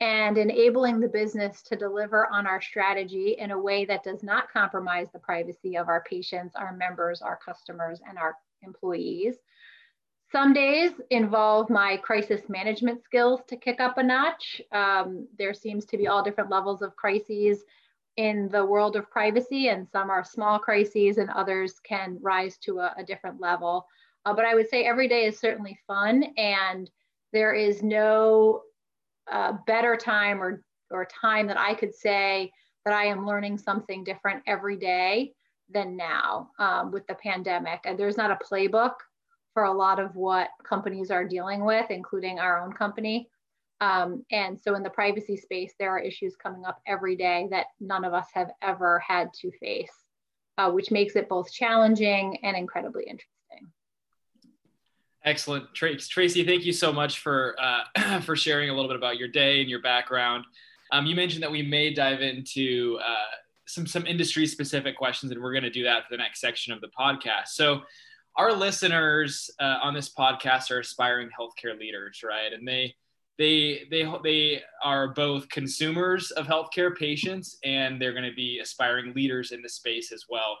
and 0.00 0.38
enabling 0.38 0.98
the 0.98 1.08
business 1.08 1.62
to 1.62 1.76
deliver 1.76 2.26
on 2.32 2.46
our 2.46 2.60
strategy 2.60 3.36
in 3.38 3.50
a 3.50 3.58
way 3.58 3.84
that 3.84 4.02
does 4.02 4.22
not 4.22 4.50
compromise 4.50 5.08
the 5.12 5.18
privacy 5.18 5.76
of 5.76 5.88
our 5.88 6.02
patients, 6.08 6.56
our 6.56 6.74
members, 6.74 7.20
our 7.20 7.38
customers, 7.44 8.00
and 8.08 8.18
our 8.18 8.34
employees. 8.62 9.36
Some 10.32 10.52
days 10.52 10.92
involve 11.10 11.68
my 11.70 11.96
crisis 11.98 12.42
management 12.48 13.02
skills 13.02 13.40
to 13.48 13.56
kick 13.56 13.80
up 13.80 13.98
a 13.98 14.02
notch. 14.02 14.62
Um, 14.72 15.26
there 15.38 15.52
seems 15.52 15.84
to 15.86 15.98
be 15.98 16.06
all 16.06 16.22
different 16.22 16.50
levels 16.50 16.82
of 16.82 16.96
crises 16.96 17.64
in 18.16 18.48
the 18.48 18.64
world 18.64 18.96
of 18.96 19.10
privacy, 19.10 19.68
and 19.68 19.88
some 19.88 20.08
are 20.08 20.24
small 20.24 20.58
crises, 20.58 21.18
and 21.18 21.30
others 21.30 21.80
can 21.80 22.18
rise 22.22 22.56
to 22.58 22.78
a, 22.78 22.94
a 22.96 23.04
different 23.04 23.40
level. 23.40 23.86
Uh, 24.24 24.34
but 24.34 24.44
I 24.44 24.54
would 24.54 24.68
say 24.68 24.84
every 24.84 25.08
day 25.08 25.24
is 25.24 25.38
certainly 25.38 25.78
fun, 25.86 26.24
and 26.36 26.90
there 27.32 27.54
is 27.54 27.82
no 27.82 28.62
uh, 29.30 29.52
better 29.66 29.96
time 29.96 30.42
or, 30.42 30.62
or 30.90 31.06
time 31.06 31.46
that 31.46 31.58
I 31.58 31.74
could 31.74 31.94
say 31.94 32.52
that 32.84 32.94
I 32.94 33.04
am 33.06 33.26
learning 33.26 33.58
something 33.58 34.04
different 34.04 34.42
every 34.46 34.76
day 34.76 35.32
than 35.72 35.96
now 35.96 36.50
um, 36.58 36.90
with 36.90 37.06
the 37.06 37.14
pandemic. 37.14 37.80
And 37.84 37.98
there's 37.98 38.16
not 38.16 38.30
a 38.30 38.38
playbook 38.44 38.94
for 39.54 39.64
a 39.64 39.72
lot 39.72 39.98
of 39.98 40.16
what 40.16 40.48
companies 40.64 41.10
are 41.10 41.24
dealing 41.24 41.64
with, 41.64 41.90
including 41.90 42.38
our 42.38 42.62
own 42.62 42.72
company. 42.72 43.28
Um, 43.80 44.24
and 44.30 44.60
so 44.60 44.74
in 44.74 44.82
the 44.82 44.90
privacy 44.90 45.36
space, 45.36 45.72
there 45.78 45.90
are 45.90 45.98
issues 45.98 46.36
coming 46.36 46.64
up 46.64 46.80
every 46.86 47.16
day 47.16 47.48
that 47.50 47.66
none 47.80 48.04
of 48.04 48.12
us 48.12 48.26
have 48.34 48.50
ever 48.62 48.98
had 48.98 49.32
to 49.40 49.50
face, 49.52 49.92
uh, 50.58 50.70
which 50.70 50.90
makes 50.90 51.16
it 51.16 51.28
both 51.28 51.52
challenging 51.52 52.38
and 52.42 52.56
incredibly 52.56 53.04
interesting. 53.04 53.39
Excellent, 55.24 55.66
Tracy. 55.74 56.44
Thank 56.44 56.64
you 56.64 56.72
so 56.72 56.92
much 56.92 57.18
for 57.18 57.54
uh, 57.60 58.20
for 58.22 58.36
sharing 58.36 58.70
a 58.70 58.72
little 58.72 58.88
bit 58.88 58.96
about 58.96 59.18
your 59.18 59.28
day 59.28 59.60
and 59.60 59.68
your 59.68 59.82
background. 59.82 60.44
Um, 60.92 61.04
you 61.06 61.14
mentioned 61.14 61.42
that 61.42 61.50
we 61.50 61.62
may 61.62 61.92
dive 61.92 62.22
into 62.22 62.98
uh, 63.04 63.36
some 63.66 63.86
some 63.86 64.06
industry 64.06 64.46
specific 64.46 64.96
questions, 64.96 65.30
and 65.30 65.42
we're 65.42 65.52
going 65.52 65.64
to 65.64 65.70
do 65.70 65.84
that 65.84 66.04
for 66.04 66.08
the 66.10 66.16
next 66.16 66.40
section 66.40 66.72
of 66.72 66.80
the 66.80 66.88
podcast. 66.98 67.48
So, 67.48 67.82
our 68.36 68.52
listeners 68.52 69.50
uh, 69.60 69.78
on 69.82 69.92
this 69.92 70.08
podcast 70.08 70.70
are 70.70 70.80
aspiring 70.80 71.28
healthcare 71.38 71.78
leaders, 71.78 72.22
right? 72.24 72.52
And 72.52 72.66
they 72.66 72.94
they 73.38 73.82
they 73.90 74.10
they 74.24 74.62
are 74.82 75.08
both 75.08 75.50
consumers 75.50 76.30
of 76.30 76.46
healthcare 76.46 76.96
patients, 76.96 77.58
and 77.62 78.00
they're 78.00 78.14
going 78.14 78.28
to 78.28 78.34
be 78.34 78.60
aspiring 78.60 79.12
leaders 79.14 79.52
in 79.52 79.60
the 79.60 79.68
space 79.68 80.12
as 80.12 80.24
well. 80.30 80.58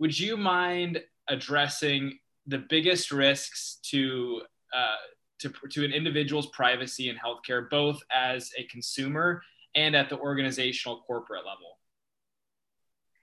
Would 0.00 0.18
you 0.18 0.36
mind 0.36 1.00
addressing 1.28 2.18
the 2.46 2.58
biggest 2.58 3.12
risks 3.12 3.78
to 3.90 4.42
uh, 4.74 4.96
to, 5.40 5.52
to 5.70 5.84
an 5.84 5.92
individual's 5.92 6.46
privacy 6.48 7.08
in 7.08 7.16
healthcare, 7.16 7.68
both 7.68 8.00
as 8.14 8.50
a 8.56 8.64
consumer 8.64 9.42
and 9.74 9.96
at 9.96 10.08
the 10.08 10.18
organizational 10.18 11.02
corporate 11.06 11.44
level? 11.44 11.78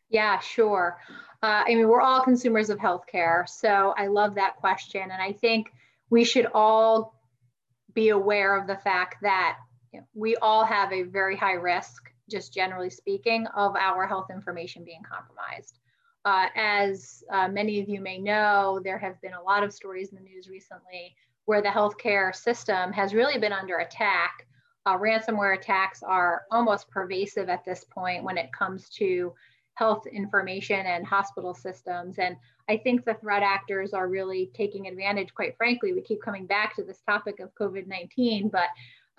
Yeah, 0.10 0.40
sure. 0.40 1.00
Uh, 1.42 1.64
I 1.66 1.76
mean, 1.76 1.88
we're 1.88 2.02
all 2.02 2.22
consumers 2.22 2.70
of 2.70 2.80
healthcare, 2.80 3.48
so 3.48 3.94
I 3.98 4.08
love 4.08 4.36
that 4.36 4.58
question, 4.58 5.02
and 5.02 5.22
I 5.22 5.32
think 5.32 5.72
we 6.10 6.24
should 6.24 6.48
all 6.54 7.16
be 7.94 8.10
aware 8.10 8.58
of 8.60 8.68
the 8.68 8.78
fact 8.78 9.18
that 9.22 9.58
you 9.94 10.00
know, 10.00 10.06
we 10.14 10.36
all 10.38 10.66
have 10.66 10.92
a 10.92 11.04
very 11.04 11.38
high 11.38 11.54
risk, 11.54 12.12
just 12.30 12.54
generally 12.54 12.90
speaking, 12.90 13.48
of 13.56 13.76
our 13.76 14.08
health 14.08 14.28
information 14.32 14.84
being 14.84 15.02
compromised. 15.10 15.80
Uh, 16.26 16.48
as 16.56 17.24
uh, 17.32 17.48
many 17.48 17.80
of 17.80 17.88
you 17.88 18.02
may 18.02 18.18
know, 18.18 18.80
there 18.84 18.98
have 18.98 19.20
been 19.22 19.34
a 19.34 19.42
lot 19.42 19.64
of 19.64 19.74
stories 19.74 20.10
in 20.10 20.16
the 20.16 20.24
news 20.24 20.50
recently 20.50 21.16
where 21.46 21.62
the 21.62 21.70
healthcare 21.70 22.36
system 22.36 22.92
has 22.92 23.14
really 23.14 23.40
been 23.40 23.54
under 23.54 23.78
attack. 23.78 24.46
Uh, 24.86 24.98
ransomware 24.98 25.58
attacks 25.58 26.04
are 26.04 26.44
almost 26.52 26.90
pervasive 26.90 27.50
at 27.50 27.66
this 27.66 27.86
point 27.86 28.24
when 28.24 28.38
it 28.38 28.52
comes 28.52 28.90
to 28.90 29.34
health 29.76 30.06
information 30.08 30.86
and 30.86 31.06
hospital 31.08 31.54
systems. 31.54 32.20
And 32.20 32.36
I 32.68 32.78
think 32.78 33.06
the 33.06 33.14
threat 33.16 33.42
actors 33.42 33.94
are 33.94 34.10
really 34.10 34.52
taking 34.54 34.88
advantage, 34.88 35.34
quite 35.34 35.56
frankly. 35.58 35.94
We 35.94 36.02
keep 36.02 36.22
coming 36.22 36.46
back 36.46 36.76
to 36.76 36.84
this 36.84 37.02
topic 37.08 37.40
of 37.40 37.56
COVID 37.56 37.88
19, 37.88 38.50
but 38.50 38.68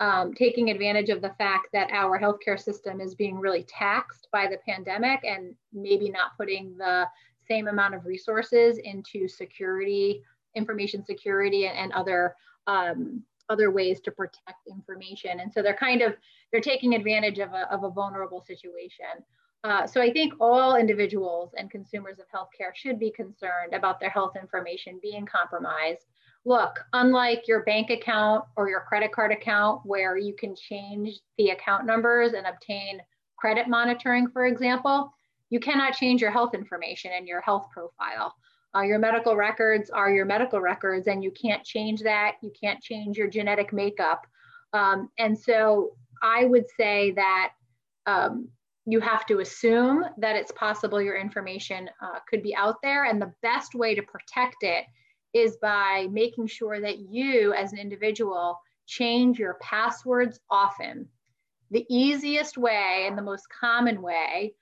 um, 0.01 0.33
taking 0.33 0.71
advantage 0.71 1.09
of 1.09 1.21
the 1.21 1.33
fact 1.37 1.67
that 1.73 1.91
our 1.91 2.19
healthcare 2.19 2.59
system 2.59 2.99
is 2.99 3.13
being 3.13 3.37
really 3.37 3.63
taxed 3.63 4.27
by 4.33 4.47
the 4.47 4.57
pandemic 4.67 5.19
and 5.23 5.53
maybe 5.71 6.09
not 6.09 6.35
putting 6.37 6.75
the 6.75 7.05
same 7.47 7.67
amount 7.67 7.93
of 7.93 8.03
resources 8.03 8.79
into 8.79 9.27
security, 9.27 10.23
information 10.55 11.05
security, 11.05 11.67
and, 11.67 11.77
and 11.77 11.93
other 11.93 12.35
um, 12.65 13.21
other 13.49 13.69
ways 13.69 13.99
to 13.99 14.11
protect 14.11 14.67
information. 14.67 15.41
And 15.41 15.53
so 15.53 15.61
they're 15.61 15.75
kind 15.75 16.01
of 16.01 16.15
they're 16.51 16.61
taking 16.61 16.95
advantage 16.95 17.37
of 17.37 17.53
a, 17.53 17.71
of 17.71 17.83
a 17.83 17.89
vulnerable 17.89 18.41
situation. 18.41 19.23
Uh, 19.63 19.85
so 19.85 20.01
I 20.01 20.11
think 20.11 20.33
all 20.39 20.77
individuals 20.77 21.51
and 21.55 21.69
consumers 21.69 22.17
of 22.17 22.25
healthcare 22.33 22.73
should 22.73 22.97
be 22.97 23.11
concerned 23.11 23.73
about 23.73 23.99
their 23.99 24.09
health 24.09 24.33
information 24.35 24.99
being 24.99 25.27
compromised 25.27 26.07
look, 26.45 26.83
unlike 26.93 27.47
your 27.47 27.63
bank 27.63 27.89
account 27.89 28.45
or 28.55 28.69
your 28.69 28.81
credit 28.81 29.11
card 29.11 29.31
account, 29.31 29.81
where 29.85 30.17
you 30.17 30.33
can 30.33 30.55
change 30.55 31.19
the 31.37 31.49
account 31.49 31.85
numbers 31.85 32.33
and 32.33 32.47
obtain 32.47 33.01
credit 33.37 33.67
monitoring, 33.67 34.27
for 34.29 34.45
example, 34.45 35.11
you 35.49 35.59
cannot 35.59 35.93
change 35.93 36.21
your 36.21 36.31
health 36.31 36.53
information 36.53 37.11
and 37.15 37.27
your 37.27 37.41
health 37.41 37.67
profile. 37.71 38.33
Uh, 38.75 38.81
your 38.81 38.99
medical 38.99 39.35
records 39.35 39.89
are 39.89 40.09
your 40.09 40.25
medical 40.25 40.61
records, 40.61 41.07
and 41.07 41.23
you 41.23 41.31
can't 41.31 41.63
change 41.63 42.01
that. 42.01 42.35
You 42.41 42.51
can't 42.59 42.81
change 42.81 43.17
your 43.17 43.27
genetic 43.27 43.73
makeup. 43.73 44.25
Um, 44.73 45.09
and 45.19 45.37
so 45.37 45.91
I 46.23 46.45
would 46.45 46.65
say 46.77 47.11
that 47.11 47.51
um, 48.05 48.47
you 48.85 49.01
have 49.01 49.25
to 49.25 49.39
assume 49.39 50.05
that 50.17 50.37
it's 50.37 50.53
possible 50.53 51.01
your 51.01 51.17
information 51.17 51.89
uh, 52.01 52.19
could 52.29 52.41
be 52.41 52.55
out 52.55 52.77
there. 52.81 53.03
And 53.03 53.21
the 53.21 53.33
best 53.41 53.75
way 53.75 53.93
to 53.93 54.01
protect 54.01 54.57
it 54.61 54.85
is 55.33 55.57
by 55.57 56.07
making 56.11 56.47
sure 56.47 56.79
that 56.79 56.99
you 56.99 57.53
as 57.53 57.71
an 57.73 57.79
individual 57.79 58.59
change 58.85 59.39
your 59.39 59.57
passwords 59.61 60.39
often. 60.49 61.07
The 61.71 61.85
easiest 61.89 62.57
way 62.57 63.05
and 63.07 63.17
the 63.17 63.21
most 63.21 63.47
common 63.49 64.01
way 64.01 64.53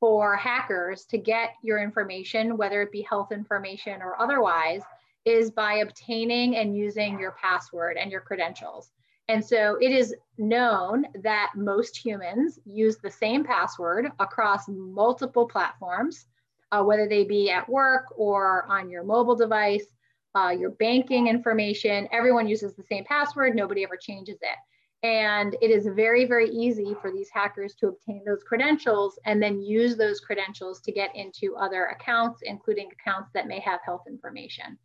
for 0.00 0.36
hackers 0.36 1.06
to 1.06 1.18
get 1.18 1.54
your 1.62 1.82
information, 1.82 2.56
whether 2.56 2.82
it 2.82 2.92
be 2.92 3.02
health 3.02 3.32
information 3.32 4.02
or 4.02 4.20
otherwise, 4.20 4.82
is 5.24 5.50
by 5.50 5.74
obtaining 5.74 6.56
and 6.56 6.76
using 6.76 7.18
your 7.18 7.32
password 7.32 7.96
and 7.96 8.10
your 8.10 8.20
credentials. 8.20 8.90
And 9.28 9.44
so 9.44 9.76
it 9.80 9.92
is 9.92 10.14
known 10.38 11.04
that 11.22 11.52
most 11.54 11.96
humans 11.96 12.58
use 12.64 12.96
the 12.96 13.10
same 13.10 13.44
password 13.44 14.10
across 14.20 14.68
multiple 14.68 15.46
platforms, 15.46 16.26
uh, 16.72 16.82
whether 16.82 17.06
they 17.06 17.24
be 17.24 17.50
at 17.50 17.68
work 17.68 18.04
or 18.16 18.64
on 18.68 18.88
your 18.88 19.04
mobile 19.04 19.36
device 19.36 19.86
uh, 20.34 20.50
your 20.50 20.70
banking 20.70 21.26
information. 21.26 22.08
Everyone 22.12 22.48
uses 22.48 22.74
the 22.74 22.82
same 22.82 23.04
password, 23.04 23.54
nobody 23.54 23.84
ever 23.84 23.96
changes 23.96 24.38
it. 24.42 24.58
And 25.04 25.56
it 25.62 25.70
is 25.70 25.86
very, 25.94 26.24
very 26.24 26.50
easy 26.50 26.96
for 27.00 27.12
these 27.12 27.30
hackers 27.30 27.74
to 27.76 27.88
obtain 27.88 28.22
those 28.26 28.42
credentials 28.42 29.18
and 29.26 29.40
then 29.40 29.62
use 29.62 29.96
those 29.96 30.18
credentials 30.18 30.80
to 30.80 30.92
get 30.92 31.14
into 31.14 31.54
other 31.56 31.86
accounts, 31.86 32.40
including 32.42 32.88
accounts 32.92 33.30
that 33.32 33.46
may 33.46 33.60
have 33.60 33.80
health 33.84 34.04
information. 34.08 34.76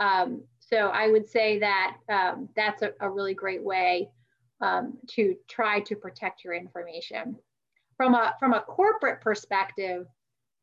Um, 0.00 0.42
so 0.60 0.88
I 0.88 1.08
would 1.08 1.28
say 1.28 1.58
that 1.60 1.96
um, 2.10 2.48
that's 2.54 2.82
a, 2.82 2.92
a, 3.00 3.08
really 3.08 3.32
great 3.32 3.62
way 3.62 4.10
um, 4.60 4.98
to 5.10 5.36
try 5.48 5.80
to 5.80 5.96
protect 5.96 6.44
your 6.44 6.52
information. 6.52 7.36
From 7.96 8.14
a, 8.14 8.34
from 8.38 8.54
a 8.54 8.60
corporate 8.60 9.20
perspective, 9.20 10.06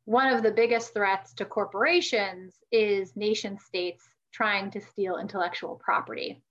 one 0.04 0.32
of 0.32 0.42
the 0.42 0.50
biggest 0.50 0.92
threats 0.92 1.32
to 1.34 1.44
corporations 1.44 2.54
is 2.70 3.16
nation 3.16 3.58
states 3.58 4.04
trying 4.32 4.70
to 4.70 4.80
steal 4.80 5.18
intellectual 5.18 5.80
property. 5.82 6.42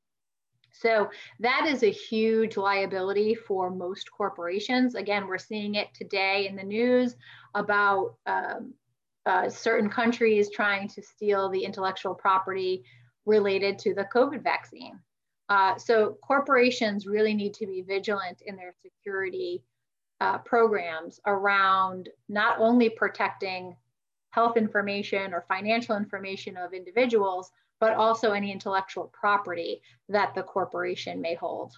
So 0.73 1.09
that 1.39 1.67
is 1.67 1.83
a 1.83 1.91
huge 1.91 2.57
liability 2.57 3.35
for 3.35 3.69
most 3.69 4.09
corporations. 4.11 4.95
Again, 4.95 5.27
we're 5.27 5.38
seeing 5.38 5.75
it 5.75 5.93
today 5.93 6.47
in 6.47 6.55
the 6.55 6.63
news 6.63 7.15
about 7.53 8.15
um, 8.25 8.73
uh, 9.25 9.50
certain 9.50 9.89
countries 9.89 10.50
trying 10.50 10.88
to 10.89 11.01
steal 11.01 11.50
the 11.50 11.63
intellectual 11.63 12.15
property 12.15 12.83
related 13.25 13.77
to 13.79 13.93
the 13.93 14.07
COVID 14.13 14.43
vaccine. 14.43 15.00
Uh, 15.50 15.77
so 15.77 16.17
corporations 16.23 17.05
really 17.05 17.33
need 17.33 17.53
to 17.53 17.67
be 17.67 17.81
vigilant 17.81 18.41
in 18.45 18.55
their 18.55 18.73
security 18.81 19.61
uh, 20.21 20.38
programs 20.39 21.19
around 21.25 22.07
not 22.29 22.59
only 22.59 22.89
protecting 22.89 23.75
health 24.29 24.55
information 24.55 25.33
or 25.33 25.43
financial 25.47 25.97
information 25.97 26.55
of 26.55 26.73
individuals, 26.73 27.51
but 27.81 27.95
also 27.95 28.31
any 28.31 28.51
intellectual 28.51 29.11
property 29.11 29.81
that 30.07 30.33
the 30.35 30.43
corporation 30.43 31.19
may 31.19 31.33
hold. 31.33 31.73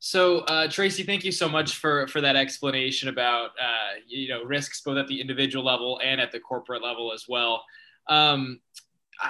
So 0.00 0.38
uh, 0.40 0.66
Tracy, 0.66 1.04
thank 1.04 1.24
you 1.24 1.30
so 1.30 1.48
much 1.48 1.76
for 1.76 2.08
for 2.08 2.20
that 2.22 2.34
explanation 2.34 3.08
about 3.08 3.50
uh, 3.50 4.00
you 4.08 4.28
know 4.28 4.42
risks 4.42 4.80
both 4.80 4.96
at 4.96 5.06
the 5.06 5.20
individual 5.20 5.64
level 5.64 6.00
and 6.02 6.20
at 6.20 6.32
the 6.32 6.40
corporate 6.40 6.82
level 6.82 7.12
as 7.12 7.26
well. 7.28 7.62
Um, 8.08 8.60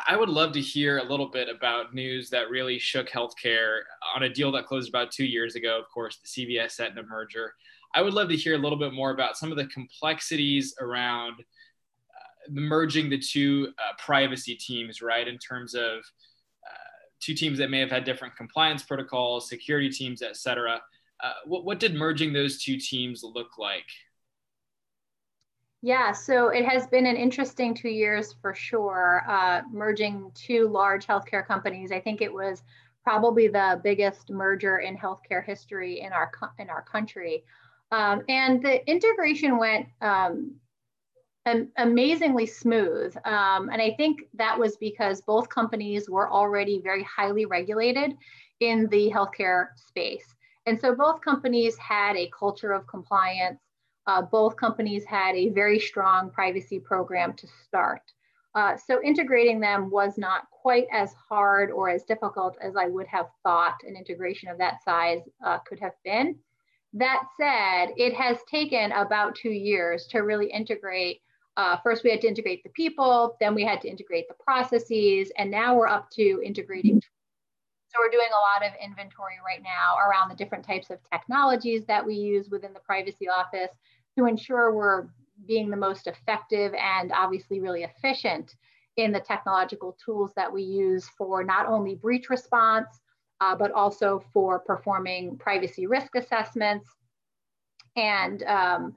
I 0.08 0.16
would 0.16 0.30
love 0.30 0.52
to 0.52 0.60
hear 0.60 0.98
a 0.98 1.04
little 1.04 1.28
bit 1.28 1.50
about 1.50 1.92
news 1.92 2.30
that 2.30 2.48
really 2.48 2.78
shook 2.78 3.10
healthcare 3.10 3.80
on 4.16 4.22
a 4.22 4.28
deal 4.30 4.50
that 4.52 4.64
closed 4.64 4.88
about 4.88 5.10
two 5.10 5.26
years 5.26 5.54
ago, 5.56 5.78
of 5.78 5.84
course, 5.92 6.16
the 6.16 6.46
CVS 6.46 6.80
Aetna 6.80 7.02
merger. 7.02 7.52
I 7.94 8.00
would 8.00 8.14
love 8.14 8.30
to 8.30 8.36
hear 8.36 8.54
a 8.54 8.58
little 8.58 8.78
bit 8.78 8.94
more 8.94 9.10
about 9.10 9.36
some 9.36 9.50
of 9.50 9.58
the 9.58 9.66
complexities 9.66 10.74
around 10.80 11.44
merging 12.48 13.10
the 13.10 13.18
two 13.18 13.72
uh, 13.78 13.92
privacy 13.98 14.54
teams, 14.54 15.02
right? 15.02 15.26
In 15.26 15.38
terms 15.38 15.74
of 15.74 15.98
uh, 15.98 16.98
two 17.20 17.34
teams 17.34 17.58
that 17.58 17.70
may 17.70 17.80
have 17.80 17.90
had 17.90 18.04
different 18.04 18.36
compliance 18.36 18.82
protocols, 18.82 19.48
security 19.48 19.90
teams, 19.90 20.22
et 20.22 20.36
cetera. 20.36 20.80
Uh, 21.22 21.32
what, 21.46 21.64
what 21.64 21.78
did 21.78 21.94
merging 21.94 22.32
those 22.32 22.62
two 22.62 22.76
teams 22.76 23.22
look 23.22 23.58
like? 23.58 23.86
Yeah, 25.84 26.12
so 26.12 26.48
it 26.48 26.64
has 26.64 26.86
been 26.86 27.06
an 27.06 27.16
interesting 27.16 27.74
two 27.74 27.88
years 27.88 28.36
for 28.40 28.54
sure, 28.54 29.24
uh, 29.28 29.62
merging 29.72 30.30
two 30.34 30.68
large 30.68 31.06
healthcare 31.06 31.44
companies. 31.44 31.90
I 31.90 32.00
think 32.00 32.20
it 32.22 32.32
was 32.32 32.62
probably 33.02 33.48
the 33.48 33.80
biggest 33.82 34.30
merger 34.30 34.78
in 34.78 34.96
healthcare 34.96 35.44
history 35.44 36.00
in 36.00 36.12
our 36.12 36.30
in 36.60 36.70
our 36.70 36.82
country, 36.82 37.42
um, 37.90 38.22
and 38.28 38.62
the 38.62 38.88
integration 38.88 39.58
went 39.58 39.88
um, 40.00 40.54
amazingly 41.76 42.46
smooth. 42.46 43.16
Um, 43.24 43.68
and 43.70 43.82
I 43.82 43.94
think 43.96 44.22
that 44.34 44.58
was 44.58 44.76
because 44.76 45.20
both 45.22 45.48
companies 45.48 46.08
were 46.08 46.30
already 46.30 46.80
very 46.80 47.02
highly 47.02 47.46
regulated 47.46 48.16
in 48.60 48.86
the 48.88 49.10
healthcare 49.10 49.68
space, 49.76 50.34
and 50.66 50.80
so 50.80 50.94
both 50.94 51.20
companies 51.20 51.76
had 51.78 52.16
a 52.16 52.30
culture 52.38 52.72
of 52.72 52.86
compliance 52.86 53.58
uh, 54.06 54.22
both 54.22 54.56
companies 54.56 55.04
had 55.04 55.34
a 55.34 55.50
very 55.50 55.78
strong 55.78 56.30
privacy 56.30 56.80
program 56.80 57.32
to 57.34 57.46
start. 57.64 58.02
Uh, 58.54 58.76
so 58.76 59.02
integrating 59.02 59.60
them 59.60 59.90
was 59.90 60.18
not 60.18 60.50
quite 60.50 60.86
as 60.92 61.14
hard 61.28 61.70
or 61.70 61.88
as 61.88 62.02
difficult 62.04 62.56
as 62.60 62.76
I 62.76 62.86
would 62.86 63.06
have 63.06 63.26
thought 63.42 63.76
an 63.86 63.96
integration 63.96 64.48
of 64.48 64.58
that 64.58 64.82
size 64.84 65.22
uh, 65.44 65.58
could 65.58 65.80
have 65.80 65.94
been. 66.04 66.36
That 66.92 67.22
said, 67.38 67.94
it 67.96 68.12
has 68.14 68.38
taken 68.50 68.92
about 68.92 69.34
two 69.34 69.50
years 69.50 70.06
to 70.08 70.18
really 70.20 70.50
integrate. 70.50 71.22
Uh, 71.56 71.76
first, 71.82 72.02
we 72.02 72.10
had 72.10 72.20
to 72.22 72.28
integrate 72.28 72.62
the 72.62 72.70
people, 72.70 73.36
then 73.40 73.54
we 73.54 73.64
had 73.64 73.80
to 73.82 73.88
integrate 73.88 74.26
the 74.28 74.34
processes, 74.42 75.30
and 75.36 75.50
now 75.50 75.74
we're 75.74 75.88
up 75.88 76.08
to 76.10 76.40
integrating. 76.44 77.00
So 77.88 77.98
we're 78.00 78.10
doing 78.10 78.28
a 78.30 78.62
lot 78.62 78.66
of 78.66 78.74
inventory 78.82 79.34
right 79.44 79.62
now 79.62 79.96
around 79.98 80.30
the 80.30 80.34
different 80.34 80.64
types 80.64 80.88
of 80.88 80.98
technologies 81.12 81.84
that 81.84 82.04
we 82.04 82.14
use 82.14 82.48
within 82.48 82.72
the 82.72 82.80
privacy 82.80 83.28
office 83.28 83.70
to 84.16 84.24
ensure 84.24 84.74
we're 84.74 85.08
being 85.46 85.68
the 85.68 85.76
most 85.76 86.06
effective 86.06 86.72
and 86.74 87.12
obviously 87.12 87.60
really 87.60 87.82
efficient 87.82 88.54
in 88.96 89.12
the 89.12 89.20
technological 89.20 89.96
tools 90.02 90.32
that 90.36 90.50
we 90.50 90.62
use 90.62 91.06
for 91.18 91.44
not 91.44 91.66
only 91.66 91.94
breach 91.94 92.30
response, 92.30 93.00
uh, 93.42 93.54
but 93.54 93.72
also 93.72 94.22
for 94.32 94.58
performing 94.58 95.36
privacy 95.36 95.86
risk 95.86 96.14
assessments 96.14 96.88
and 97.96 98.42
um, 98.44 98.94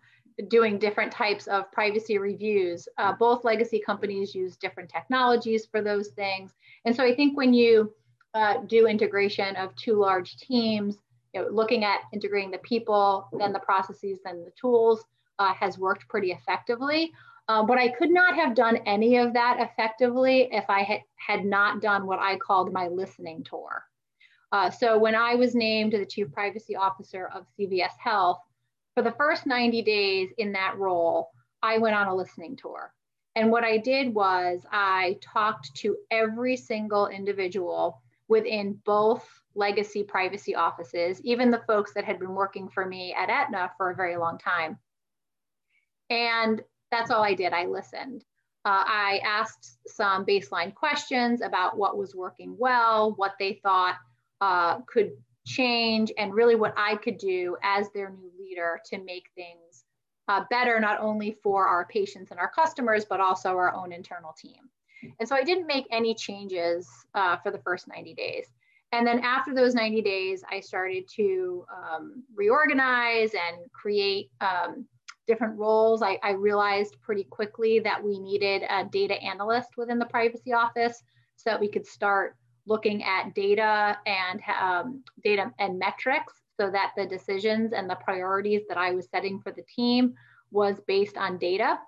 doing 0.50 0.78
different 0.78 1.12
types 1.12 1.48
of 1.48 1.72
privacy 1.72 2.18
reviews. 2.18 2.88
Uh, 2.98 3.14
both 3.14 3.44
legacy 3.44 3.82
companies 3.86 4.36
use 4.36 4.58
different 4.58 4.90
technologies 4.90 5.66
for 5.66 5.82
those 5.82 6.10
things. 6.10 6.54
And 6.86 6.96
so 6.96 7.04
I 7.04 7.16
think 7.16 7.38
when 7.38 7.54
you 7.54 7.94
uh, 8.34 8.58
do 8.68 8.88
integration 8.88 9.56
of 9.56 9.76
two 9.76 9.94
large 9.94 10.38
teams, 10.38 10.98
you 11.34 11.42
know, 11.42 11.48
looking 11.50 11.84
at 11.84 12.02
integrating 12.14 12.52
the 12.52 12.58
people, 12.60 13.28
then 13.38 13.54
the 13.54 13.60
processes, 13.60 14.20
then 14.24 14.44
the 14.44 14.52
tools 14.60 15.06
uh, 15.40 15.54
has 15.54 15.78
worked 15.78 16.08
pretty 16.10 16.32
effectively. 16.32 17.12
Um, 17.48 17.68
but 17.68 17.78
I 17.78 17.90
could 17.90 18.10
not 18.10 18.36
have 18.36 18.56
done 18.56 18.78
any 18.86 19.18
of 19.18 19.34
that 19.34 19.58
effectively 19.60 20.50
if 20.52 20.66
I 20.68 20.82
had, 20.82 21.02
had 21.16 21.46
not 21.46 21.82
done 21.82 22.08
what 22.08 22.20
I 22.20 22.38
called 22.38 22.74
my 22.74 22.88
listening 22.88 23.44
tour. 23.44 23.84
Uh, 24.52 24.70
so 24.70 24.98
when 24.98 25.16
I 25.16 25.36
was 25.36 25.54
named 25.54 25.94
the 25.94 26.06
Chief 26.06 26.32
Privacy 26.32 26.76
Officer 26.76 27.28
of 27.34 27.46
CVS 27.60 27.98
Health, 28.00 28.40
for 28.96 29.04
the 29.04 29.12
first 29.12 29.46
90 29.46 29.82
days 29.84 30.30
in 30.38 30.54
that 30.54 30.78
role, 30.78 31.30
I 31.62 31.78
went 31.78 31.96
on 31.96 32.08
a 32.08 32.16
listening 32.16 32.56
tour. 32.56 32.94
And 33.36 33.52
what 33.52 33.66
I 33.66 33.78
did 33.78 34.14
was 34.14 34.66
I 34.72 35.20
talked 35.22 35.76
to 35.76 35.98
every 36.10 36.56
single 36.56 37.08
individual 37.08 38.02
within 38.30 38.80
both 38.86 39.28
legacy 39.54 40.04
privacy 40.04 40.56
offices, 40.56 41.22
even 41.24 41.52
the 41.52 41.64
folks 41.68 41.94
that 41.94 42.06
had 42.06 42.20
been 42.20 42.34
working 42.34 42.70
for 42.70 42.86
me 42.86 43.14
at 43.14 43.30
Aetna 43.30 43.72
for 43.78 43.92
a 43.92 43.96
very 43.96 44.16
long 44.16 44.38
time. 44.38 44.80
And 46.10 46.62
that's 46.92 47.12
all 47.12 47.24
I 47.24 47.34
did. 47.34 47.52
I 47.52 47.66
listened. 47.66 48.24
Uh, 48.64 48.84
I 48.86 49.22
asked 49.24 49.78
some 49.88 50.26
baseline 50.26 50.74
questions 50.74 51.42
about 51.42 51.78
what 51.78 51.98
was 51.98 52.16
working 52.16 52.56
well, 52.58 53.14
what 53.16 53.34
they 53.38 53.60
thought 53.62 53.98
uh, 54.42 54.80
could 54.88 55.12
change, 55.46 56.12
and 56.18 56.34
really 56.34 56.56
what 56.56 56.74
I 56.76 56.96
could 56.96 57.18
do 57.18 57.56
as 57.64 57.90
their 57.92 58.10
new 58.10 58.32
leader 58.40 58.80
to 58.86 58.98
make 58.98 59.30
things 59.36 59.86
uh, 60.28 60.44
better, 60.50 60.80
not 60.80 61.00
only 61.00 61.38
for 61.44 61.68
our 61.68 61.86
patients 61.86 62.32
and 62.32 62.40
our 62.40 62.50
customers, 62.50 63.06
but 63.06 63.20
also 63.20 63.50
our 63.50 63.74
own 63.74 63.92
internal 63.92 64.34
team. 64.34 64.70
And 65.20 65.30
so 65.30 65.36
I 65.36 65.44
didn't 65.44 65.68
make 65.68 65.86
any 65.92 66.16
changes 66.16 66.90
uh, 67.14 67.38
for 67.38 67.52
the 67.52 67.60
first 67.60 67.88
90 67.88 68.14
days. 68.16 68.46
And 68.92 69.06
then 69.06 69.20
after 69.20 69.54
those 69.54 69.76
90 69.76 70.02
days, 70.02 70.44
I 70.50 70.60
started 70.60 71.08
to 71.16 71.66
um, 71.72 72.24
reorganize 72.34 73.34
and 73.34 73.72
create 73.72 74.32
um, 74.42 74.86
different 75.28 75.58
roles. 75.58 76.02
I, 76.02 76.18
I, 76.24 76.32
realized 76.32 76.96
pretty 77.02 77.24
quickly 77.24 77.80
that 77.80 78.02
we 78.02 78.20
needed 78.20 78.64
a 78.70 78.86
data 78.86 79.16
analyst 79.22 79.70
within 79.76 79.98
the 79.98 80.06
privacy 80.06 80.54
office 80.54 81.04
so 81.36 81.50
that 81.50 81.60
we 81.60 81.68
could 81.68 81.86
start 81.86 82.36
looking 82.68 83.04
at 83.04 83.34
data 83.36 83.98
and 84.06 84.42
um, 84.60 85.04
data 85.24 85.52
and 85.60 85.78
metrics 85.78 86.34
so 86.60 86.72
that 86.72 86.94
the 86.98 87.06
decisions 87.06 87.74
and 87.74 87.90
the 87.90 87.96
priorities 87.96 88.62
that 88.68 88.78
I 88.78 88.92
was 88.92 89.08
setting 89.10 89.40
for 89.40 89.52
the 89.52 89.64
team 89.64 90.14
was 90.52 90.80
based 90.88 91.18
on 91.18 91.38
data. 91.38 91.80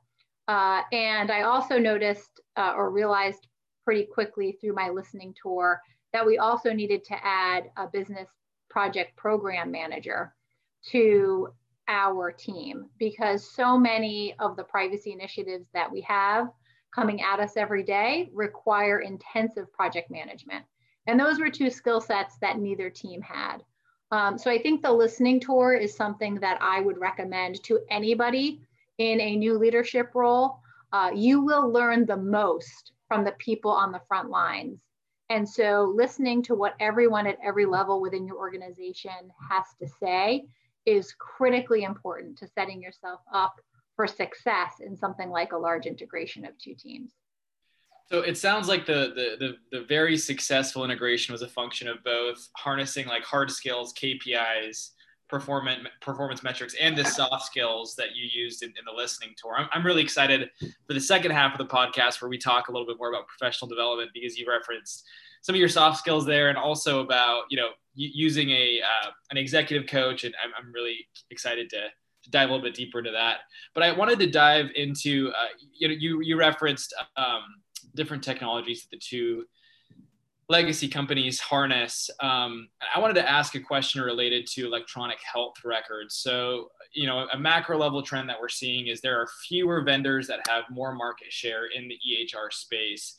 Uh, 0.47 0.81
and 0.91 1.31
I 1.31 1.43
also 1.43 1.77
noticed 1.77 2.41
uh, 2.55 2.73
or 2.75 2.91
realized 2.91 3.47
pretty 3.83 4.05
quickly 4.05 4.57
through 4.59 4.73
my 4.73 4.89
listening 4.89 5.33
tour 5.41 5.81
that 6.13 6.25
we 6.25 6.37
also 6.37 6.73
needed 6.73 7.03
to 7.05 7.15
add 7.25 7.69
a 7.77 7.87
business 7.87 8.27
project 8.69 9.15
program 9.15 9.71
manager 9.71 10.33
to 10.91 11.49
our 11.87 12.31
team 12.31 12.85
because 12.99 13.49
so 13.49 13.77
many 13.77 14.35
of 14.39 14.55
the 14.57 14.63
privacy 14.63 15.13
initiatives 15.13 15.67
that 15.73 15.91
we 15.91 16.01
have 16.01 16.47
coming 16.93 17.21
at 17.21 17.39
us 17.39 17.57
every 17.57 17.83
day 17.83 18.29
require 18.33 18.99
intensive 18.99 19.71
project 19.71 20.09
management. 20.09 20.65
And 21.05 21.19
those 21.19 21.39
were 21.39 21.49
two 21.49 21.69
skill 21.69 22.01
sets 22.01 22.37
that 22.39 22.59
neither 22.59 22.89
team 22.89 23.21
had. 23.21 23.63
Um, 24.11 24.37
so 24.37 24.49
I 24.49 24.61
think 24.61 24.81
the 24.81 24.91
listening 24.91 25.39
tour 25.39 25.73
is 25.73 25.95
something 25.95 26.35
that 26.35 26.57
I 26.61 26.81
would 26.81 26.97
recommend 26.97 27.63
to 27.63 27.79
anybody 27.89 28.61
in 28.97 29.19
a 29.19 29.35
new 29.35 29.57
leadership 29.57 30.11
role. 30.15 30.59
Uh, 30.91 31.11
you 31.13 31.41
will 31.41 31.69
learn 31.69 32.05
the 32.05 32.17
most 32.17 32.93
from 33.07 33.23
the 33.23 33.33
people 33.33 33.71
on 33.71 33.91
the 33.91 34.01
front 34.07 34.29
lines. 34.29 34.79
And 35.29 35.47
so 35.47 35.93
listening 35.93 36.41
to 36.43 36.55
what 36.55 36.75
everyone 36.79 37.27
at 37.27 37.37
every 37.43 37.65
level 37.65 37.99
within 37.99 38.25
your 38.25 38.37
organization 38.37 39.31
has 39.49 39.65
to 39.81 39.87
say 39.99 40.45
is 40.85 41.13
critically 41.17 41.83
important 41.83 42.37
to 42.37 42.47
setting 42.47 42.81
yourself 42.81 43.19
up 43.33 43.59
for 43.97 44.07
success 44.07 44.75
in 44.79 44.95
something 44.95 45.29
like 45.29 45.51
a 45.51 45.57
large 45.57 45.85
integration 45.85 46.45
of 46.45 46.57
two 46.57 46.73
teams. 46.73 47.11
So 48.09 48.21
it 48.21 48.37
sounds 48.37 48.69
like 48.69 48.85
the, 48.85 49.11
the, 49.13 49.57
the 49.71 49.79
the 49.79 49.85
very 49.85 50.17
successful 50.17 50.85
integration 50.85 51.33
was 51.33 51.41
a 51.41 51.47
function 51.47 51.89
of 51.89 52.01
both 52.05 52.47
harnessing 52.55 53.05
like 53.05 53.23
hard 53.23 53.51
skills, 53.51 53.93
KPIs, 53.93 54.91
performance 55.27 55.85
performance 55.99 56.41
metrics, 56.41 56.73
and 56.79 56.97
the 56.97 57.03
soft 57.03 57.45
skills 57.45 57.95
that 57.95 58.15
you 58.15 58.29
used 58.31 58.63
in, 58.63 58.69
in 58.69 58.85
the 58.85 58.93
listening 58.93 59.31
tour. 59.35 59.57
I'm, 59.57 59.67
I'm 59.73 59.85
really 59.85 60.01
excited 60.01 60.49
for 60.59 60.93
the 60.93 61.01
second 61.01 61.31
half 61.31 61.51
of 61.51 61.57
the 61.57 61.73
podcast 61.73 62.21
where 62.21 62.29
we 62.29 62.37
talk 62.37 62.69
a 62.69 62.71
little 62.71 62.87
bit 62.87 62.97
more 62.97 63.09
about 63.09 63.27
professional 63.27 63.67
development 63.67 64.11
because 64.13 64.37
you 64.37 64.47
referenced 64.47 65.03
some 65.41 65.53
of 65.53 65.59
your 65.59 65.69
soft 65.69 65.97
skills 65.97 66.25
there 66.25 66.47
and 66.47 66.57
also 66.57 67.01
about 67.01 67.43
you 67.49 67.57
know 67.57 67.69
using 67.95 68.49
a 68.51 68.79
uh, 68.81 69.09
an 69.31 69.37
executive 69.37 69.89
coach, 69.89 70.23
and 70.23 70.33
I'm, 70.41 70.51
I'm 70.57 70.71
really 70.71 71.07
excited 71.29 71.69
to, 71.71 71.77
to, 71.77 71.87
dive 72.29 72.49
a 72.49 72.51
little 72.51 72.65
bit 72.65 72.75
deeper 72.75 72.99
into 72.99 73.11
that. 73.11 73.39
But 73.73 73.83
I 73.83 73.91
wanted 73.91 74.19
to 74.19 74.27
dive 74.27 74.67
into 74.75 75.29
uh, 75.29 75.47
you 75.73 75.87
know 75.87 75.93
you 75.93 76.21
you 76.21 76.37
referenced 76.37 76.93
um, 77.15 77.43
different 77.95 78.23
technologies 78.23 78.83
that 78.83 78.91
the 78.91 78.97
two 78.97 79.45
legacy 80.49 80.87
companies 80.87 81.39
harness. 81.39 82.09
Um, 82.21 82.69
I 82.95 82.99
wanted 82.99 83.15
to 83.15 83.29
ask 83.29 83.55
a 83.55 83.59
question 83.59 84.01
related 84.01 84.47
to 84.47 84.65
electronic 84.65 85.17
health 85.21 85.55
records. 85.65 86.15
So, 86.15 86.71
you 86.93 87.05
know, 87.05 87.27
a 87.33 87.37
macro 87.37 87.77
level 87.77 88.01
trend 88.01 88.29
that 88.29 88.39
we're 88.39 88.47
seeing 88.47 88.87
is 88.87 89.01
there 89.01 89.19
are 89.19 89.27
fewer 89.45 89.81
vendors 89.81 90.25
that 90.27 90.39
have 90.47 90.63
more 90.71 90.93
market 90.93 91.33
share 91.33 91.65
in 91.65 91.89
the 91.89 91.95
EHR 91.95 92.51
space 92.51 93.17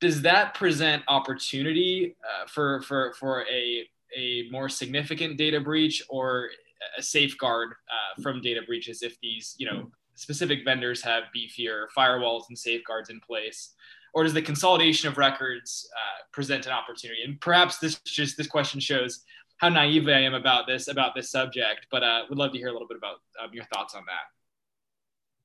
does 0.00 0.22
that 0.22 0.54
present 0.54 1.02
opportunity 1.08 2.16
uh, 2.24 2.46
for 2.46 2.82
for 2.82 3.14
for 3.14 3.44
a 3.50 3.88
a 4.16 4.48
more 4.50 4.68
significant 4.68 5.36
data 5.36 5.60
breach 5.60 6.02
or 6.08 6.50
a 6.98 7.02
safeguard 7.02 7.70
uh, 7.70 8.22
from 8.22 8.40
data 8.40 8.60
breaches 8.66 9.02
if 9.02 9.18
these 9.20 9.54
you 9.58 9.66
know 9.66 9.90
specific 10.14 10.60
vendors 10.64 11.02
have 11.02 11.24
beefier 11.36 11.86
firewalls 11.96 12.44
and 12.48 12.58
safeguards 12.58 13.10
in 13.10 13.20
place 13.20 13.74
or 14.16 14.24
does 14.24 14.32
the 14.32 14.40
consolidation 14.40 15.10
of 15.10 15.18
records 15.18 15.86
uh, 15.94 16.22
present 16.32 16.64
an 16.64 16.72
opportunity? 16.72 17.20
And 17.22 17.38
perhaps 17.38 17.76
this 17.76 17.98
just 18.00 18.38
this 18.38 18.46
question 18.46 18.80
shows 18.80 19.24
how 19.58 19.68
naive 19.68 20.08
I 20.08 20.20
am 20.20 20.32
about 20.32 20.66
this 20.66 20.88
about 20.88 21.14
this 21.14 21.30
subject, 21.30 21.86
but 21.90 22.02
uh, 22.02 22.22
would 22.30 22.38
love 22.38 22.52
to 22.52 22.58
hear 22.58 22.68
a 22.68 22.72
little 22.72 22.88
bit 22.88 22.96
about 22.96 23.16
um, 23.42 23.50
your 23.52 23.64
thoughts 23.66 23.94
on 23.94 24.04
that. 24.06 24.24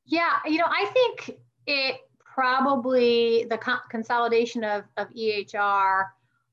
Yeah, 0.06 0.38
you 0.46 0.58
know, 0.58 0.68
I 0.68 0.90
think 0.94 1.38
it 1.68 1.98
probably 2.24 3.46
the 3.50 3.58
co- 3.58 3.80
consolidation 3.90 4.64
of, 4.64 4.86
of 4.96 5.10
EHR 5.10 6.06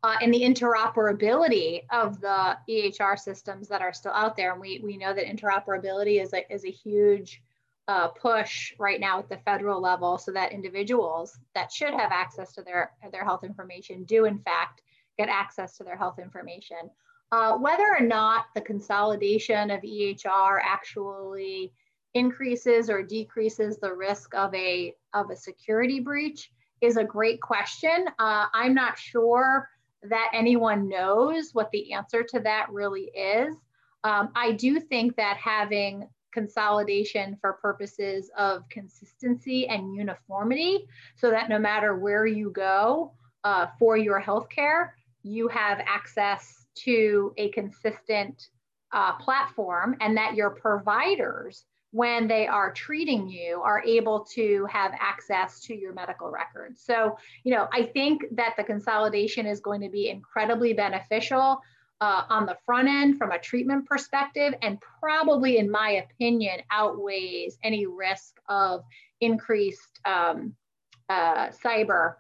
uh, 0.03 0.17
and 0.23 0.33
the 0.33 0.43
interoperability 0.43 1.83
of 1.91 2.21
the 2.21 2.57
EHR 2.69 3.19
systems 3.19 3.69
that 3.69 3.83
are 3.83 3.93
still 3.93 4.13
out 4.13 4.37
there. 4.37 4.53
And 4.53 4.61
we, 4.61 4.81
we 4.83 4.97
know 4.97 5.13
that 5.13 5.25
interoperability 5.25 6.23
is 6.23 6.33
a, 6.33 6.51
is 6.53 6.65
a 6.65 6.71
huge 6.71 7.43
uh, 7.89 8.09
push 8.09 8.75
right 8.79 9.01
now 9.01 9.19
at 9.19 9.29
the 9.29 9.39
federal 9.39 9.81
level 9.81 10.19
so 10.19 10.31
that 10.31 10.53
individuals 10.53 11.39
that 11.55 11.73
should 11.73 11.95
have 11.95 12.13
access 12.13 12.53
to 12.53 12.63
their, 12.63 12.93
their 13.11 13.25
health 13.25 13.43
information 13.43 14.05
do 14.05 14.27
in 14.27 14.39
fact 14.39 14.83
get 15.17 15.29
access 15.29 15.77
to 15.77 15.85
their 15.85 15.97
health 15.97 16.19
information. 16.19 16.91
Uh, 17.33 17.57
whether 17.57 17.97
or 17.99 18.05
not 18.05 18.47
the 18.55 18.61
consolidation 18.61 19.71
of 19.71 19.81
EHR 19.83 20.61
actually 20.63 21.73
increases 22.15 22.89
or 22.89 23.03
decreases 23.03 23.79
the 23.79 23.93
risk 23.93 24.35
of 24.35 24.55
a, 24.55 24.95
of 25.13 25.31
a 25.31 25.37
security 25.37 26.01
breach 26.01 26.51
is 26.81 26.97
a 26.97 27.05
great 27.05 27.41
question. 27.41 28.07
Uh, 28.19 28.47
I'm 28.53 28.75
not 28.75 28.97
sure 28.99 29.69
that 30.03 30.31
anyone 30.33 30.89
knows 30.89 31.51
what 31.53 31.71
the 31.73 31.93
answer 31.93 32.23
to 32.23 32.41
that 32.41 32.69
really 32.71 33.11
is. 33.15 33.55
Um, 34.05 34.31
I 34.35 34.53
do 34.53 34.79
think 34.79 35.17
that 35.17 35.37
having 35.37 36.09
consolidation 36.33 37.37
for 37.41 37.55
purposes 37.55 38.31
of 38.37 38.69
consistency 38.69 39.67
and 39.67 39.95
uniformity, 39.95 40.87
so 41.17 41.31
that 41.31 41.49
no 41.49 41.59
matter 41.59 41.97
where 41.97 42.27
you 42.27 42.51
go 42.51 43.13
uh, 43.45 43.67
for 43.79 43.97
your 43.97 44.23
healthcare, 44.23 44.91
you 45.23 45.49
have 45.49 45.81
access 45.87 46.67
to 46.77 47.35
a 47.37 47.51
consistent 47.51 48.49
uh, 48.93 49.15
platform 49.15 49.97
and 50.01 50.17
that 50.17 50.35
your 50.35 50.51
providers 50.51 51.65
when 51.91 52.29
they 52.29 52.47
are 52.47 52.73
treating 52.73 53.29
you 53.29 53.63
are 53.65 53.83
able 53.83 54.21
to 54.21 54.67
have 54.71 54.93
access 55.01 55.61
to 55.61 55.75
your 55.75 55.95
medical 55.95 56.31
records. 56.31 56.83
So, 56.83 57.17
you 57.45 57.55
know, 57.55 57.67
I 57.73 57.85
think 57.85 58.25
that 58.33 58.55
the 58.57 58.65
consolidation 58.65 59.47
is 59.47 59.61
going 59.61 59.81
to 59.81 59.89
be 59.89 60.11
incredibly 60.11 60.75
beneficial 60.75 61.61
uh, 62.01 62.23
on 62.29 62.47
the 62.47 62.57
front 62.65 62.89
end 62.89 63.19
from 63.19 63.33
a 63.33 63.39
treatment 63.39 63.87
perspective, 63.87 64.55
and 64.63 64.79
probably, 65.01 65.59
in 65.59 65.71
my 65.71 66.05
opinion, 66.05 66.61
outweighs 66.71 67.59
any 67.65 67.87
risk 67.87 68.37
of 68.49 68.85
increased 69.21 69.99
um, 70.05 70.55
uh, 71.09 71.49
cyber 71.49 72.15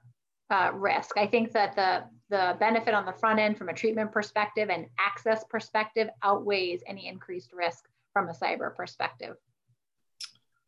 uh, 0.50 0.70
risk. 0.74 1.16
I 1.16 1.26
think 1.26 1.52
that 1.52 1.76
the 1.76 2.04
the 2.30 2.56
benefit 2.60 2.92
on 2.92 3.06
the 3.06 3.12
front 3.12 3.38
end 3.38 3.56
from 3.56 3.70
a 3.70 3.72
treatment 3.72 4.12
perspective 4.12 4.68
and 4.68 4.86
access 4.98 5.44
perspective 5.44 6.08
outweighs 6.22 6.82
any 6.86 7.08
increased 7.08 7.54
risk 7.54 7.88
from 8.12 8.28
a 8.28 8.32
cyber 8.32 8.74
perspective. 8.74 9.36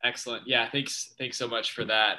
Excellent. 0.03 0.47
Yeah, 0.47 0.69
thanks. 0.71 1.15
Thanks 1.19 1.37
so 1.37 1.47
much 1.47 1.73
for 1.73 1.85
that. 1.85 2.19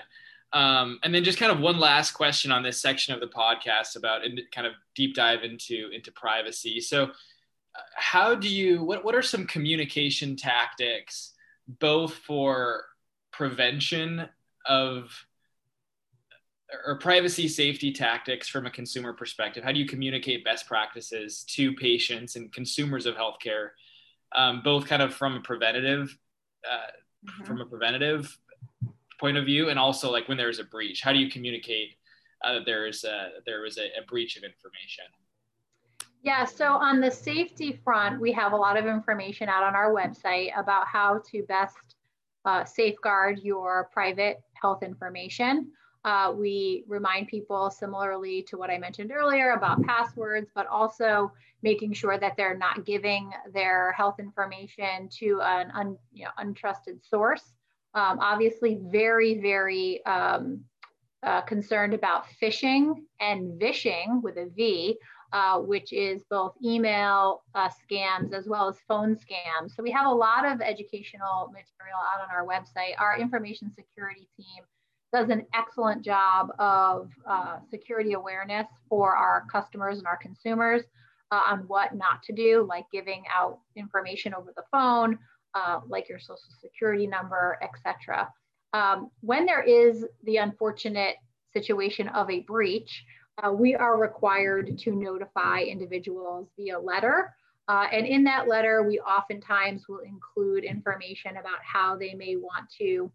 Um, 0.54 1.00
and 1.04 1.16
then 1.16 1.24
just 1.24 1.40
kind 1.40 1.52
of 1.52 1.60
one 1.60 1.80
last 1.80 2.12
question 2.12 2.52
on 2.52 2.62
this 2.62 2.82
section 2.82 3.14
of 3.14 3.22
the 3.22 3.28
podcast 3.28 3.96
about 3.96 4.26
and 4.26 4.40
kind 4.54 4.68
of 4.68 4.74
deep 4.96 5.16
dive 5.16 5.44
into 5.44 5.90
into 5.94 6.12
privacy. 6.12 6.82
So, 6.82 7.06
uh, 7.06 7.82
how 7.96 8.36
do 8.36 8.50
you 8.50 8.84
what 8.84 9.06
what 9.06 9.16
are 9.16 9.22
some 9.22 9.48
communication 9.48 10.36
tactics 10.36 11.34
both 11.80 12.14
for 12.14 12.84
prevention 13.32 14.28
of 14.66 15.26
or 16.86 16.98
privacy 16.98 17.48
safety 17.48 17.92
tactics 17.92 18.50
from 18.50 18.66
a 18.66 18.72
consumer 18.72 19.14
perspective? 19.14 19.64
How 19.64 19.72
do 19.72 19.80
you 19.80 19.88
communicate 19.88 20.44
best 20.44 20.68
practices 20.68 21.44
to 21.50 21.74
patients 21.74 22.36
and 22.36 22.52
consumers 22.52 23.06
of 23.06 23.16
healthcare, 23.16 23.70
um, 24.34 24.62
both 24.64 24.86
kind 24.86 25.02
of 25.02 25.14
from 25.14 25.36
a 25.36 25.42
preventative 25.42 26.18
uh, 26.70 26.92
mm-hmm. 27.26 27.44
from 27.44 27.62
a 27.62 27.66
preventative 27.66 28.38
point 29.20 29.38
of 29.38 29.46
view 29.46 29.70
and 29.70 29.78
also 29.78 30.12
like 30.12 30.28
when 30.28 30.38
there's 30.38 30.60
a 30.60 30.64
breach 30.64 31.02
how 31.02 31.12
do 31.12 31.20
you 31.20 31.30
communicate 31.30 31.90
uh, 32.44 32.54
that 32.54 32.66
there's 32.66 33.04
a, 33.04 33.30
there 33.46 33.62
was 33.62 33.78
a, 33.78 33.86
a 34.00 34.06
breach 34.08 34.36
of 34.36 34.44
information 34.44 35.06
yeah, 36.24 36.46
so 36.46 36.74
on 36.74 37.02
the 37.02 37.10
safety 37.10 37.80
front, 37.84 38.22
we 38.22 38.32
have 38.34 38.54
a 38.54 38.56
lot 38.56 38.78
of 38.78 38.86
information 38.86 39.50
out 39.50 39.64
on 39.64 39.76
our 39.76 39.92
website 39.92 40.52
about 40.56 40.86
how 40.86 41.20
to 41.32 41.44
best 41.48 41.78
uh, 42.46 42.64
safeguard 42.64 43.40
your 43.40 43.90
private 43.92 44.42
health 44.54 44.84
information. 44.84 45.72
Uh, 46.04 46.34
we 46.36 46.84
remind 46.88 47.28
people 47.28 47.70
similarly 47.70 48.42
to 48.44 48.58
what 48.58 48.72
I 48.72 48.78
mentioned 48.78 49.12
earlier 49.12 49.52
about 49.52 49.84
passwords, 49.84 50.50
but 50.56 50.66
also 50.68 51.32
making 51.62 51.94
sure 51.94 52.18
that 52.18 52.36
they're 52.38 52.58
not 52.58 52.86
giving 52.86 53.32
their 53.54 53.92
health 53.92 54.20
information 54.20 55.10
to 55.20 55.42
an 55.42 55.72
un, 55.76 55.98
you 56.12 56.26
know, 56.26 56.32
untrusted 56.40 57.08
source. 57.08 57.54
Um, 57.94 58.20
obviously, 58.20 58.80
very, 58.82 59.40
very 59.42 60.04
um, 60.06 60.62
uh, 61.24 61.42
concerned 61.42 61.94
about 61.94 62.26
phishing 62.42 62.96
and 63.20 63.60
vishing 63.60 64.22
with 64.24 64.38
a 64.38 64.50
V, 64.56 64.98
uh, 65.34 65.60
which 65.60 65.94
is 65.94 66.24
both 66.32 66.56
email 66.66 67.44
uh, 67.54 67.70
scams 67.70 68.34
as 68.34 68.48
well 68.48 68.68
as 68.68 68.78
phone 68.88 69.16
scams. 69.16 69.76
So 69.76 69.84
we 69.84 69.92
have 69.92 70.08
a 70.08 70.14
lot 70.14 70.46
of 70.46 70.62
educational 70.62 71.52
material 71.54 72.00
out 72.12 72.22
on 72.22 72.36
our 72.36 72.46
website. 72.46 73.00
Our 73.00 73.20
information 73.20 73.72
security 73.76 74.28
team 74.36 74.64
does 75.14 75.30
an 75.30 75.46
excellent 75.54 76.04
job 76.04 76.50
of 76.60 77.10
uh, 77.28 77.58
security 77.70 78.14
awareness 78.14 78.68
for 78.88 79.16
our 79.16 79.46
customers 79.52 79.98
and 79.98 80.08
our 80.08 80.18
consumers 80.18 80.84
uh, 81.32 81.42
on 81.48 81.60
what 81.68 81.96
not 81.96 82.24
to 82.24 82.34
do, 82.34 82.66
like 82.68 82.86
giving 82.92 83.24
out 83.34 83.60
information 83.76 84.34
over 84.34 84.54
the 84.56 84.64
phone, 84.72 85.18
uh, 85.54 85.80
like 85.88 86.08
your 86.08 86.20
social 86.20 86.38
security 86.62 87.08
number, 87.08 87.60
etc. 87.62 88.32
Um, 88.74 89.10
when 89.22 89.46
there 89.46 89.64
is 89.64 90.06
the 90.24 90.38
unfortunate 90.38 91.16
situation 91.54 92.08
of 92.10 92.30
a 92.30 92.42
breach, 92.42 93.04
uh, 93.44 93.52
we 93.52 93.76
are 93.76 94.00
required 94.00 94.78
to 94.78 94.92
notify 94.92 95.62
individuals 95.62 96.48
via 96.58 96.80
letter. 96.80 97.34
Uh, 97.68 97.88
and 97.92 98.06
in 98.06 98.24
that 98.24 98.48
letter, 98.48 98.84
we 98.84 99.00
oftentimes 99.00 99.88
will 99.88 100.00
include 100.00 100.64
information 100.64 101.38
about 101.38 101.60
how 101.64 101.96
they 101.96 102.14
may 102.14 102.36
want 102.36 102.70
to 102.78 103.12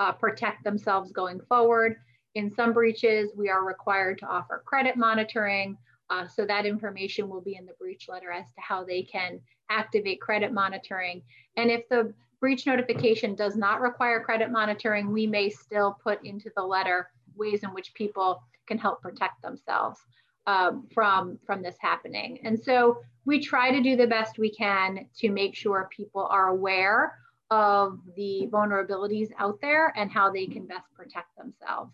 uh, 0.00 0.12
protect 0.12 0.64
themselves 0.64 1.12
going 1.12 1.40
forward. 1.48 1.96
In 2.34 2.50
some 2.50 2.72
breaches, 2.72 3.30
we 3.36 3.48
are 3.48 3.64
required 3.64 4.18
to 4.18 4.26
offer 4.26 4.62
credit 4.64 4.96
monitoring, 4.96 5.76
uh, 6.08 6.26
so 6.26 6.44
that 6.46 6.66
information 6.66 7.28
will 7.28 7.40
be 7.40 7.54
in 7.54 7.66
the 7.66 7.74
breach 7.78 8.08
letter 8.08 8.32
as 8.32 8.46
to 8.46 8.60
how 8.60 8.82
they 8.82 9.02
can 9.02 9.40
activate 9.68 10.20
credit 10.20 10.52
monitoring. 10.52 11.22
And 11.56 11.70
if 11.70 11.88
the 11.88 12.12
breach 12.40 12.66
notification 12.66 13.34
does 13.34 13.56
not 13.56 13.80
require 13.80 14.20
credit 14.20 14.50
monitoring, 14.50 15.12
we 15.12 15.26
may 15.26 15.50
still 15.50 15.96
put 16.02 16.24
into 16.24 16.50
the 16.56 16.62
letter 16.62 17.10
ways 17.36 17.62
in 17.62 17.70
which 17.70 17.94
people 17.94 18.42
can 18.66 18.78
help 18.78 19.02
protect 19.02 19.42
themselves 19.42 20.00
um, 20.46 20.88
from, 20.94 21.38
from 21.44 21.62
this 21.62 21.76
happening. 21.80 22.38
And 22.44 22.58
so 22.58 22.98
we 23.24 23.40
try 23.40 23.70
to 23.70 23.82
do 23.82 23.96
the 23.96 24.06
best 24.06 24.38
we 24.38 24.50
can 24.50 25.06
to 25.18 25.30
make 25.30 25.54
sure 25.54 25.90
people 25.94 26.26
are 26.30 26.48
aware 26.48 27.14
of 27.50 27.98
the 28.16 28.48
vulnerabilities 28.50 29.30
out 29.38 29.60
there 29.60 29.92
and 29.96 30.10
how 30.10 30.30
they 30.30 30.46
can 30.46 30.66
best 30.66 30.86
protect 30.94 31.36
themselves. 31.36 31.92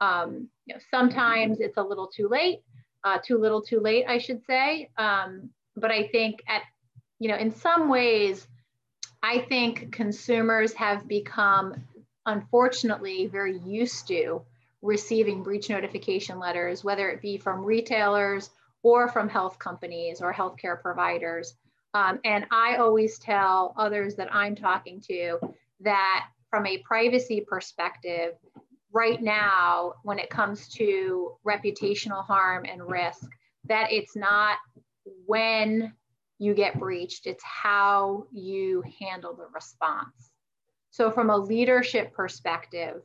Um, 0.00 0.48
you 0.66 0.74
know, 0.74 0.80
sometimes 0.90 1.60
it's 1.60 1.76
a 1.76 1.82
little 1.82 2.08
too 2.08 2.28
late 2.28 2.60
uh, 3.04 3.18
too 3.24 3.38
little 3.38 3.62
too 3.62 3.80
late, 3.80 4.04
I 4.08 4.18
should 4.18 4.44
say. 4.44 4.90
Um, 4.96 5.50
but 5.76 5.90
I 5.90 6.08
think 6.08 6.42
at, 6.48 6.62
you 7.18 7.28
know, 7.28 7.36
in 7.36 7.54
some 7.54 7.88
ways, 7.88 8.46
I 9.22 9.40
think 9.40 9.92
consumers 9.92 10.72
have 10.74 11.08
become, 11.08 11.74
unfortunately, 12.26 13.26
very 13.26 13.58
used 13.58 14.06
to 14.08 14.42
receiving 14.82 15.42
breach 15.42 15.70
notification 15.70 16.38
letters, 16.38 16.84
whether 16.84 17.08
it 17.08 17.20
be 17.20 17.36
from 17.36 17.64
retailers 17.64 18.50
or 18.82 19.08
from 19.08 19.28
health 19.28 19.58
companies 19.58 20.20
or 20.20 20.32
healthcare 20.32 20.80
providers. 20.80 21.54
Um, 21.94 22.20
and 22.24 22.46
I 22.50 22.76
always 22.76 23.18
tell 23.18 23.74
others 23.76 24.14
that 24.16 24.32
I'm 24.34 24.54
talking 24.54 25.00
to 25.08 25.38
that 25.80 26.26
from 26.50 26.66
a 26.66 26.78
privacy 26.78 27.44
perspective, 27.46 28.34
right 28.92 29.22
now, 29.22 29.94
when 30.02 30.18
it 30.18 30.30
comes 30.30 30.68
to 30.68 31.36
reputational 31.46 32.24
harm 32.24 32.64
and 32.64 32.82
risk, 32.88 33.28
that 33.64 33.92
it's 33.92 34.16
not 34.16 34.58
when 35.26 35.92
you 36.38 36.54
get 36.54 36.78
breached, 36.78 37.26
it's 37.26 37.42
how 37.44 38.26
you 38.32 38.82
handle 39.00 39.34
the 39.34 39.46
response. 39.52 40.30
So, 40.90 41.10
from 41.10 41.30
a 41.30 41.36
leadership 41.36 42.12
perspective, 42.12 43.02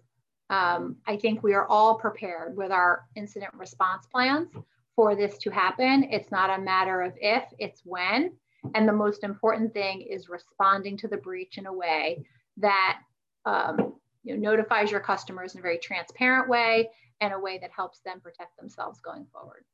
um, 0.50 0.98
I 1.08 1.18
think 1.18 1.42
we 1.42 1.54
are 1.54 1.68
all 1.68 1.96
prepared 1.96 2.56
with 2.56 2.72
our 2.72 3.06
incident 3.16 3.54
response 3.56 4.06
plans 4.06 4.50
for 4.96 5.16
this 5.16 5.38
to 5.40 5.50
happen. 5.50 6.08
It's 6.12 6.32
not 6.32 6.58
a 6.58 6.62
matter 6.62 7.02
of 7.02 7.14
if, 7.20 7.44
it's 7.60 7.82
when. 7.84 8.32
And 8.76 8.88
the 8.88 8.94
most 8.94 9.24
important 9.24 9.74
thing 9.74 10.02
is 10.02 10.30
responding 10.30 10.98
to 10.98 11.08
the 11.08 11.18
breach 11.18 11.58
in 11.58 11.66
a 11.66 11.74
way 11.74 12.26
that 12.58 13.00
um, 13.46 13.96
you 14.24 14.36
know, 14.36 14.52
notifies 14.52 14.92
your 14.92 15.02
customers 15.02 15.54
in 15.54 15.60
a 15.60 15.62
very 15.62 15.78
transparent 15.78 16.50
way 16.50 16.90
and 17.22 17.34
a 17.34 17.40
way 17.40 17.58
that 17.60 17.72
helps 17.76 18.00
them 18.00 18.20
protect 18.22 18.58
themselves 18.58 19.00
going 19.02 19.26
forward. 19.32 19.66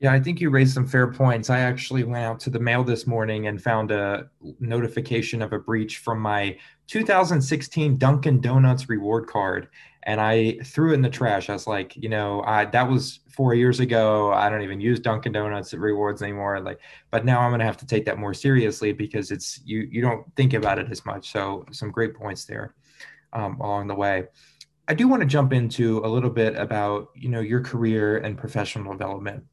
Yeah, 0.00 0.14
I 0.14 0.20
think 0.20 0.40
you 0.40 0.48
raised 0.48 0.72
some 0.72 0.86
fair 0.86 1.12
points. 1.12 1.50
I 1.50 1.60
actually 1.60 2.04
went 2.04 2.24
out 2.24 2.40
to 2.40 2.50
the 2.50 2.58
mail 2.58 2.82
this 2.82 3.06
morning 3.06 3.48
and 3.48 3.62
found 3.62 3.90
a 3.90 4.30
notification 4.58 5.42
of 5.42 5.52
a 5.52 5.58
breach 5.58 5.98
from 5.98 6.20
my 6.20 6.56
2016 6.86 7.98
Dunkin' 7.98 8.40
Donuts 8.40 8.88
reward 8.88 9.26
card, 9.26 9.68
and 10.04 10.18
I 10.18 10.58
threw 10.64 10.92
it 10.92 10.94
in 10.94 11.02
the 11.02 11.10
trash. 11.10 11.50
I 11.50 11.52
was 11.52 11.66
like, 11.66 11.94
you 11.96 12.08
know, 12.08 12.42
I, 12.46 12.64
that 12.64 12.88
was 12.88 13.20
four 13.28 13.52
years 13.52 13.78
ago. 13.78 14.32
I 14.32 14.48
don't 14.48 14.62
even 14.62 14.80
use 14.80 15.00
Dunkin' 15.00 15.32
Donuts 15.32 15.74
rewards 15.74 16.22
anymore. 16.22 16.60
Like, 16.60 16.80
but 17.10 17.26
now 17.26 17.40
I'm 17.40 17.50
gonna 17.50 17.64
have 17.64 17.76
to 17.78 17.86
take 17.86 18.06
that 18.06 18.16
more 18.16 18.32
seriously 18.32 18.92
because 18.94 19.30
it's 19.30 19.60
you. 19.66 19.86
You 19.90 20.00
don't 20.00 20.24
think 20.34 20.54
about 20.54 20.78
it 20.78 20.90
as 20.90 21.04
much. 21.04 21.30
So 21.30 21.66
some 21.72 21.90
great 21.90 22.14
points 22.14 22.46
there 22.46 22.74
um, 23.34 23.60
along 23.60 23.88
the 23.88 23.94
way. 23.94 24.28
I 24.88 24.94
do 24.94 25.08
want 25.08 25.20
to 25.22 25.28
jump 25.28 25.52
into 25.52 25.98
a 26.04 26.08
little 26.08 26.30
bit 26.30 26.56
about 26.56 27.08
you 27.14 27.28
know 27.28 27.40
your 27.40 27.60
career 27.60 28.16
and 28.16 28.38
professional 28.38 28.92
development. 28.92 29.44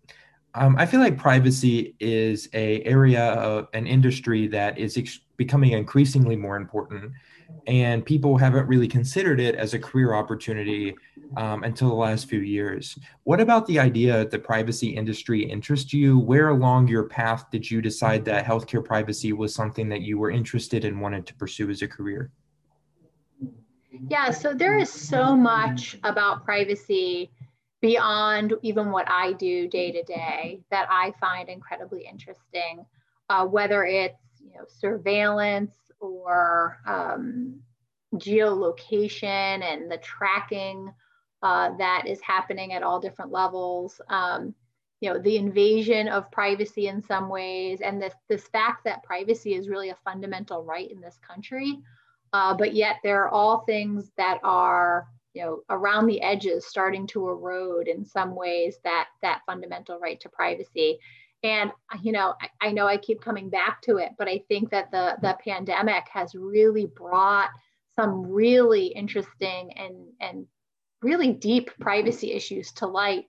Um, 0.57 0.75
I 0.77 0.87
feel 0.87 0.99
like 0.99 1.17
privacy 1.17 1.95
is 1.99 2.49
a 2.53 2.81
area 2.81 3.33
of 3.33 3.67
an 3.73 3.85
industry 3.85 4.47
that 4.47 4.77
is 4.77 4.97
ex- 4.97 5.19
becoming 5.37 5.73
increasingly 5.73 6.35
more 6.35 6.57
important, 6.57 7.11
and 7.67 8.03
people 8.03 8.37
haven't 8.37 8.67
really 8.67 8.87
considered 8.87 9.39
it 9.39 9.53
as 9.53 9.75
a 9.75 9.79
career 9.79 10.15
opportunity 10.15 10.95
um, 11.35 11.63
until 11.63 11.89
the 11.89 11.95
last 11.95 12.27
few 12.27 12.39
years. 12.39 12.97
What 13.23 13.39
about 13.39 13.67
the 13.67 13.77
idea 13.77 14.13
that 14.13 14.31
the 14.31 14.39
privacy 14.39 14.87
industry 14.87 15.43
interests 15.43 15.93
you? 15.93 16.17
Where 16.17 16.49
along 16.49 16.87
your 16.87 17.03
path 17.03 17.45
did 17.51 17.69
you 17.69 17.79
decide 17.79 18.25
that 18.25 18.43
healthcare 18.43 18.83
privacy 18.83 19.33
was 19.33 19.53
something 19.53 19.87
that 19.89 20.01
you 20.01 20.17
were 20.17 20.31
interested 20.31 20.85
in, 20.85 20.99
wanted 20.99 21.27
to 21.27 21.35
pursue 21.35 21.69
as 21.69 21.83
a 21.83 21.87
career? 21.87 22.31
Yeah, 24.09 24.31
so 24.31 24.53
there 24.53 24.77
is 24.77 24.91
so 24.91 25.35
much 25.35 25.97
about 26.03 26.45
privacy 26.45 27.31
beyond 27.87 28.53
even 28.63 28.91
what 28.91 29.09
I 29.09 29.31
do 29.31 29.65
day 29.69 29.93
to 29.93 30.03
day 30.03 30.59
that 30.71 30.89
I 30.91 31.13
find 31.21 31.47
incredibly 31.47 32.05
interesting, 32.05 32.85
uh, 33.29 33.45
whether 33.45 33.85
it's 33.85 34.19
you 34.43 34.51
know 34.55 34.65
surveillance 34.67 35.73
or 36.01 36.79
um, 36.85 37.61
geolocation 38.15 39.63
and 39.63 39.89
the 39.89 39.99
tracking 39.99 40.91
uh, 41.41 41.77
that 41.77 42.03
is 42.07 42.19
happening 42.19 42.73
at 42.73 42.83
all 42.83 42.99
different 42.99 43.31
levels. 43.31 44.01
Um, 44.09 44.53
you 44.99 45.13
know 45.13 45.19
the 45.19 45.37
invasion 45.37 46.09
of 46.09 46.29
privacy 46.29 46.87
in 46.87 47.01
some 47.01 47.29
ways, 47.29 47.79
and 47.79 48.01
this 48.01 48.15
this 48.27 48.49
fact 48.49 48.83
that 48.83 49.03
privacy 49.03 49.53
is 49.53 49.69
really 49.69 49.91
a 49.91 49.97
fundamental 50.03 50.61
right 50.65 50.91
in 50.91 50.99
this 50.99 51.17
country, 51.25 51.79
uh, 52.33 52.53
but 52.53 52.73
yet 52.73 52.97
there 53.01 53.23
are 53.23 53.29
all 53.29 53.59
things 53.59 54.11
that 54.17 54.39
are 54.43 55.07
you 55.37 55.43
know 55.43 55.61
around 55.69 56.07
the 56.07 56.21
edges 56.21 56.65
starting 56.65 57.05
to 57.05 57.29
erode 57.29 57.87
in 57.87 58.03
some 58.03 58.35
ways 58.35 58.79
that 58.83 59.09
that 59.21 59.41
fundamental 59.45 59.99
right 59.99 60.19
to 60.21 60.29
privacy. 60.29 60.97
And 61.43 61.71
you 62.01 62.11
know 62.11 62.33
I, 62.41 62.69
I, 62.69 62.71
know 62.71 62.87
i 62.87 62.97
keep 62.97 63.21
coming 63.21 63.49
back 63.51 63.83
to 63.83 63.97
it 63.97 64.13
but 64.17 64.27
i 64.27 64.41
think 64.47 64.71
that 64.71 64.89
the 64.89 65.17
the 65.21 65.37
pandemic 65.45 66.07
has 66.11 66.33
really 66.33 66.87
brought 66.87 67.51
some 67.95 68.25
really 68.25 68.87
interesting 68.87 69.71
and 69.77 69.95
and 70.19 70.47
really 71.03 71.31
deep 71.31 71.69
privacy 71.79 72.33
issues 72.33 72.71
to 72.71 72.87
light. 72.87 73.25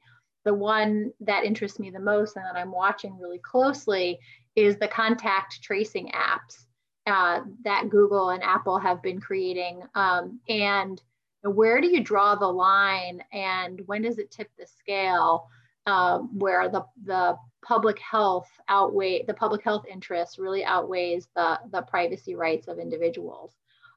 The 0.47 0.55
one 0.55 1.13
that 1.21 1.45
interests 1.45 1.79
me 1.79 1.91
the 1.91 2.01
most 2.01 2.37
and 2.37 2.47
that 2.47 2.59
i'm 2.59 2.73
watching 2.73 3.19
really 3.19 3.41
closely 3.41 4.19
is 4.57 4.79
the 4.79 4.89
contact 4.89 5.63
tracing 5.63 6.11
apps 6.15 6.65
uh, 7.07 7.43
that 7.65 7.91
google 7.91 8.31
and 8.31 8.43
apple 8.43 8.79
have 8.79 9.03
been 9.03 9.21
creating. 9.21 9.83
Um, 9.95 10.41
and 10.49 11.03
where 11.43 11.81
do 11.81 11.87
you 11.89 12.03
draw 12.03 12.35
the 12.35 12.47
line 12.47 13.23
and 13.33 13.83
when 13.87 14.03
does 14.03 14.19
it 14.19 14.31
tip 14.31 14.51
the 14.59 14.67
scale 14.67 15.49
um, 15.87 16.39
where 16.39 16.69
the, 16.69 16.85
the 17.05 17.37
public 17.65 17.99
health 17.99 18.49
outweigh 18.69 19.25
the 19.27 19.35
public 19.35 19.63
health 19.63 19.85
interest 19.91 20.39
really 20.39 20.65
outweighs 20.65 21.29
the, 21.35 21.59
the 21.73 21.83
privacy 21.83 22.35
rights 22.35 22.69
of 22.69 22.79
individuals 22.79 23.55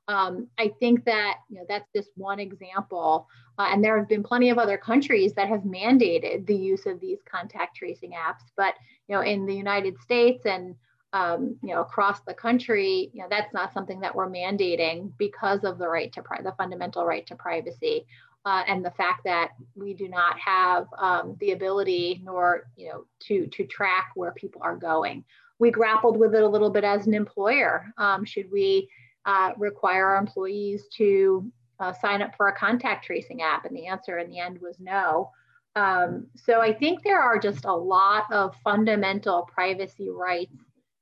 um, 0.08 0.48
I 0.58 0.72
think 0.80 1.06
that 1.06 1.38
you 1.50 1.58
know 1.58 1.66
that's 1.70 1.90
just 1.96 2.10
one 2.16 2.40
example, 2.40 3.28
uh, 3.58 3.70
and 3.72 3.84
there 3.84 3.98
have 3.98 4.10
been 4.10 4.24
plenty 4.24 4.50
of 4.50 4.58
other 4.58 4.78
countries 4.78 5.34
that 5.34 5.48
have 5.48 5.62
mandated 5.62 6.46
the 6.46 6.56
use 6.56 6.86
of 6.86 7.00
these 7.00 7.20
contact 7.30 7.78
tracing 7.78 8.12
apps. 8.12 8.44
But 8.58 8.74
you 9.08 9.16
know, 9.16 9.22
in 9.22 9.46
the 9.46 9.56
United 9.56 9.98
States 10.00 10.46
and 10.46 10.76
um, 11.14 11.58
you 11.62 11.74
know, 11.74 11.82
across 11.82 12.22
the 12.22 12.34
country, 12.34 13.10
you 13.14 13.22
know, 13.22 13.28
that's 13.30 13.54
not 13.54 13.74
something 13.74 14.00
that 14.00 14.16
we're 14.16 14.30
mandating 14.30 15.12
because 15.18 15.64
of 15.64 15.78
the 15.78 15.88
right 15.88 16.12
to 16.14 16.22
pri- 16.22 16.42
the 16.42 16.54
fundamental 16.54 17.06
right 17.06 17.26
to 17.28 17.36
privacy, 17.36 18.06
uh, 18.46 18.64
and 18.68 18.84
the 18.84 18.92
fact 18.92 19.24
that 19.26 19.50
we 19.76 19.94
do 19.94 20.08
not 20.08 20.40
have 20.40 20.88
um, 20.98 21.36
the 21.40 21.52
ability 21.52 22.22
nor 22.24 22.68
you 22.76 22.90
know 22.90 23.06
to 23.20 23.48
to 23.48 23.66
track 23.66 24.12
where 24.16 24.32
people 24.32 24.62
are 24.64 24.76
going. 24.76 25.24
We 25.60 25.70
grappled 25.70 26.18
with 26.18 26.34
it 26.34 26.42
a 26.42 26.48
little 26.48 26.72
bit 26.72 26.84
as 26.84 27.06
an 27.08 27.14
employer. 27.14 27.94
Um, 27.98 28.26
should 28.26 28.52
we 28.52 28.90
uh, 29.26 29.52
require 29.58 30.08
our 30.08 30.18
employees 30.18 30.88
to 30.98 31.52
uh, 31.80 31.94
sign 31.94 32.22
up 32.22 32.36
for 32.36 32.48
a 32.48 32.56
contact 32.56 33.06
tracing 33.06 33.42
app? 33.42 33.66
And 33.66 33.76
the 33.76 33.88
answer 33.88 34.18
in 34.18 34.30
the 34.30 34.40
end 34.40 34.60
was 34.60 34.80
no. 34.80 35.30
Um, 35.76 36.28
so 36.36 36.62
I 36.62 36.74
think 36.74 37.04
there 37.04 37.22
are 37.22 37.38
just 37.38 37.66
a 37.66 37.74
lot 37.74 38.26
of 38.32 38.56
fundamental 38.64 39.44
privacy 39.54 40.10
rights 40.10 40.58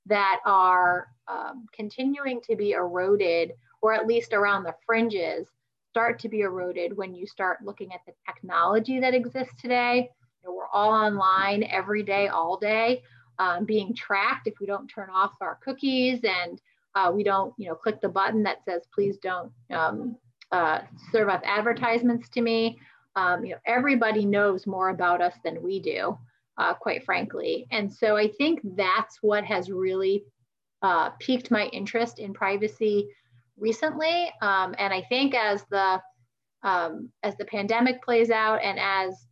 that 0.10 0.40
are 0.46 1.08
um, 1.28 1.68
continuing 1.74 2.42
to 2.42 2.56
be 2.56 2.72
eroded, 2.72 3.54
or 3.82 3.94
at 3.94 4.08
least 4.08 4.34
around 4.34 4.64
the 4.64 4.76
fringes, 4.86 5.48
start 5.90 6.20
to 6.20 6.30
be 6.30 6.42
eroded 6.42 6.96
when 6.96 7.14
you 7.14 7.26
start 7.26 7.60
looking 7.64 7.94
at 7.94 8.02
the 8.06 8.14
technology 8.26 9.00
that 9.00 9.14
exists 9.14 9.54
today. 9.62 10.10
You 10.42 10.50
know, 10.50 10.56
we're 10.56 10.68
all 10.74 10.92
online 10.92 11.64
every 11.64 12.04
day, 12.04 12.28
all 12.28 12.58
day, 12.58 13.04
um, 13.38 13.66
being 13.66 13.96
tracked 13.96 14.48
if 14.48 14.56
we 14.60 14.66
don't 14.66 14.88
turn 14.88 15.10
off 15.14 15.34
our 15.42 15.60
cookies 15.64 16.20
and 16.24 16.62
uh, 16.96 17.12
we 17.14 17.24
don't, 17.24 17.54
you 17.58 17.70
know, 17.70 17.76
click 17.76 18.02
the 18.02 18.10
button 18.10 18.44
that 18.44 18.64
says, 18.66 18.82
please 18.94 19.18
don't 19.18 19.52
um, 19.72 20.18
uh, 20.52 20.80
serve 21.12 21.30
up 21.30 21.42
advertisements 21.46 22.30
to 22.30 22.42
me. 22.42 22.80
Um, 23.16 23.46
you 23.46 23.52
know, 23.52 23.60
everybody 23.66 24.26
knows 24.26 24.66
more 24.66 24.90
about 24.90 25.22
us 25.22 25.36
than 25.44 25.62
we 25.62 25.80
do 25.80 26.18
uh, 26.60 26.74
quite 26.74 27.04
frankly. 27.04 27.66
And 27.72 27.92
so 27.92 28.18
I 28.18 28.28
think 28.28 28.60
that's 28.76 29.18
what 29.22 29.44
has 29.46 29.72
really 29.72 30.24
uh, 30.82 31.10
piqued 31.20 31.50
my 31.50 31.66
interest 31.68 32.20
in 32.20 32.34
privacy 32.34 33.08
recently. 33.58 34.32
Um, 34.42 34.76
and 34.78 34.94
I 34.94 35.02
think 35.02 35.34
as 35.34 35.64
the 35.72 36.02
um, 36.62 37.10
as 37.24 37.38
the 37.38 37.46
pandemic 37.46 38.04
plays 38.04 38.30
out 38.30 38.62
and 38.62 38.78
as 38.78 39.26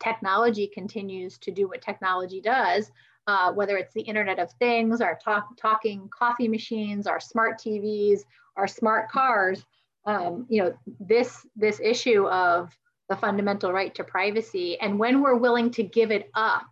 technology 0.00 0.70
continues 0.72 1.36
to 1.38 1.50
do 1.50 1.66
what 1.66 1.82
technology 1.82 2.40
does, 2.40 2.92
uh, 3.26 3.52
whether 3.52 3.76
it's 3.76 3.92
the 3.92 4.02
Internet 4.02 4.38
of 4.38 4.52
Things, 4.60 5.00
our 5.00 5.18
talk, 5.24 5.48
talking 5.56 6.08
coffee 6.16 6.46
machines, 6.46 7.08
our 7.08 7.18
smart 7.18 7.58
TVs, 7.58 8.20
our 8.56 8.68
smart 8.68 9.10
cars, 9.10 9.64
um, 10.06 10.46
you 10.48 10.62
know, 10.62 10.74
this 11.00 11.44
this 11.56 11.80
issue 11.80 12.28
of 12.28 12.76
the 13.08 13.16
fundamental 13.16 13.72
right 13.72 13.94
to 13.94 14.04
privacy. 14.04 14.78
And 14.80 14.98
when 14.98 15.22
we're 15.22 15.36
willing 15.36 15.70
to 15.72 15.82
give 15.82 16.10
it 16.10 16.30
up 16.34 16.66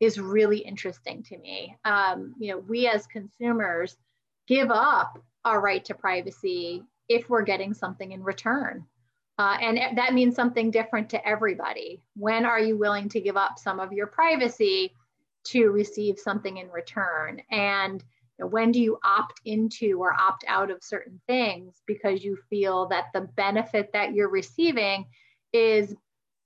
is 0.00 0.18
really 0.18 0.58
interesting 0.58 1.22
to 1.24 1.38
me. 1.38 1.76
Um, 1.84 2.34
you 2.38 2.52
know, 2.52 2.58
we 2.58 2.88
as 2.88 3.06
consumers 3.06 3.96
give 4.46 4.70
up 4.70 5.22
our 5.44 5.60
right 5.60 5.84
to 5.84 5.94
privacy 5.94 6.82
if 7.08 7.28
we're 7.30 7.42
getting 7.42 7.74
something 7.74 8.12
in 8.12 8.22
return. 8.22 8.84
Uh, 9.38 9.56
and 9.60 9.98
that 9.98 10.14
means 10.14 10.36
something 10.36 10.70
different 10.70 11.10
to 11.10 11.26
everybody. 11.26 12.00
When 12.14 12.44
are 12.44 12.60
you 12.60 12.76
willing 12.76 13.08
to 13.10 13.20
give 13.20 13.36
up 13.36 13.58
some 13.58 13.80
of 13.80 13.92
your 13.92 14.06
privacy 14.06 14.94
to 15.44 15.70
receive 15.70 16.18
something 16.18 16.56
in 16.56 16.68
return? 16.70 17.42
And 17.50 18.02
when 18.38 18.72
do 18.72 18.80
you 18.80 18.98
opt 19.04 19.40
into 19.44 20.00
or 20.00 20.12
opt 20.12 20.44
out 20.46 20.70
of 20.70 20.82
certain 20.82 21.20
things 21.26 21.82
because 21.86 22.22
you 22.24 22.36
feel 22.50 22.86
that 22.86 23.06
the 23.12 23.22
benefit 23.22 23.90
that 23.92 24.14
you're 24.14 24.30
receiving 24.30 25.06
is 25.54 25.94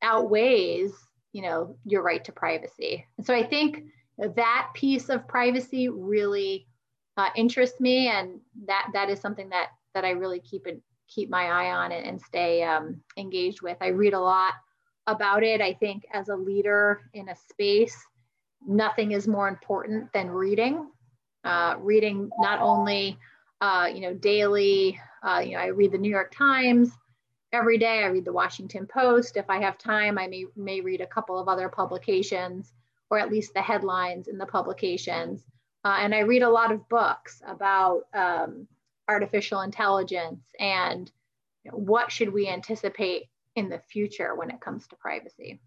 outweighs 0.03 0.93
you 1.33 1.43
know 1.43 1.77
your 1.85 2.03
right 2.03 2.25
to 2.25 2.33
privacy. 2.33 3.05
And 3.17 3.27
so 3.27 3.35
i 3.35 3.43
think 3.43 3.85
that 4.19 4.69
piece 4.75 5.09
of 5.09 5.27
privacy 5.29 5.89
really 5.89 6.67
uh, 7.17 7.29
interests 7.37 7.81
me 7.81 8.09
and 8.09 8.41
that 8.67 8.91
that 8.93 9.11
is 9.11 9.21
something 9.21 9.49
that 9.49 9.69
that 9.95 10.05
i 10.05 10.11
really 10.11 10.41
keep 10.41 10.67
it 10.67 10.81
keep 11.09 11.31
my 11.31 11.45
eye 11.47 11.71
on 11.71 11.91
it 11.91 12.05
and 12.05 12.21
stay 12.21 12.63
um, 12.63 13.01
engaged 13.17 13.63
with. 13.63 13.79
I 13.81 13.89
read 13.89 14.13
a 14.13 14.21
lot 14.21 14.53
about 15.07 15.43
it. 15.43 15.63
I 15.63 15.73
think 15.73 16.05
as 16.13 16.29
a 16.29 16.37
leader 16.37 17.01
in 17.15 17.31
a 17.31 17.35
space 17.35 17.97
nothing 18.67 19.13
is 19.13 19.29
more 19.29 19.49
important 19.49 20.13
than 20.13 20.31
reading. 20.31 20.91
Uh, 21.45 21.77
reading 21.79 22.29
not 22.41 22.61
only 22.61 23.17
uh, 23.61 23.89
you 23.93 24.01
know 24.01 24.15
daily 24.15 25.01
uh, 25.23 25.41
you 25.45 25.53
know 25.53 25.59
i 25.59 25.67
read 25.67 25.93
the 25.93 25.99
new 25.99 26.11
york 26.11 26.33
times 26.37 26.91
every 27.53 27.79
day. 27.79 28.03
I 28.03 28.09
read 28.09 28.25
the 28.25 28.33
Washington 28.33 28.87
Post. 28.87 29.37
If 29.37 29.49
I 29.49 29.61
have 29.61 29.79
time, 29.79 30.19
I 30.19 30.27
may, 30.27 30.47
may 30.57 30.81
read 30.81 31.01
a 31.01 31.07
couple 31.07 31.39
of 31.39 31.49
other 31.49 31.69
publications 31.69 32.73
or 33.11 33.19
at 33.19 33.31
least 33.31 33.55
the 33.55 33.63
headlines 33.63 34.29
in 34.29 34.37
the 34.37 34.47
publications. 34.47 35.45
Uh, 35.85 35.97
and 36.01 36.15
I 36.15 36.21
read 36.21 36.43
a 36.43 36.51
lot 36.51 36.73
of 36.73 36.89
books 36.89 37.43
about 37.47 38.03
um, 38.13 38.69
artificial 39.09 39.63
intelligence 39.63 40.45
and 40.59 41.11
you 41.65 41.71
know, 41.71 41.79
what 41.79 42.13
should 42.13 42.33
we 42.33 42.49
anticipate 42.49 43.29
in 43.59 43.69
the 43.69 43.79
future 43.79 44.35
when 44.35 44.51
it 44.51 44.61
comes 44.61 44.87
to 44.87 44.97
privacy. 44.97 45.61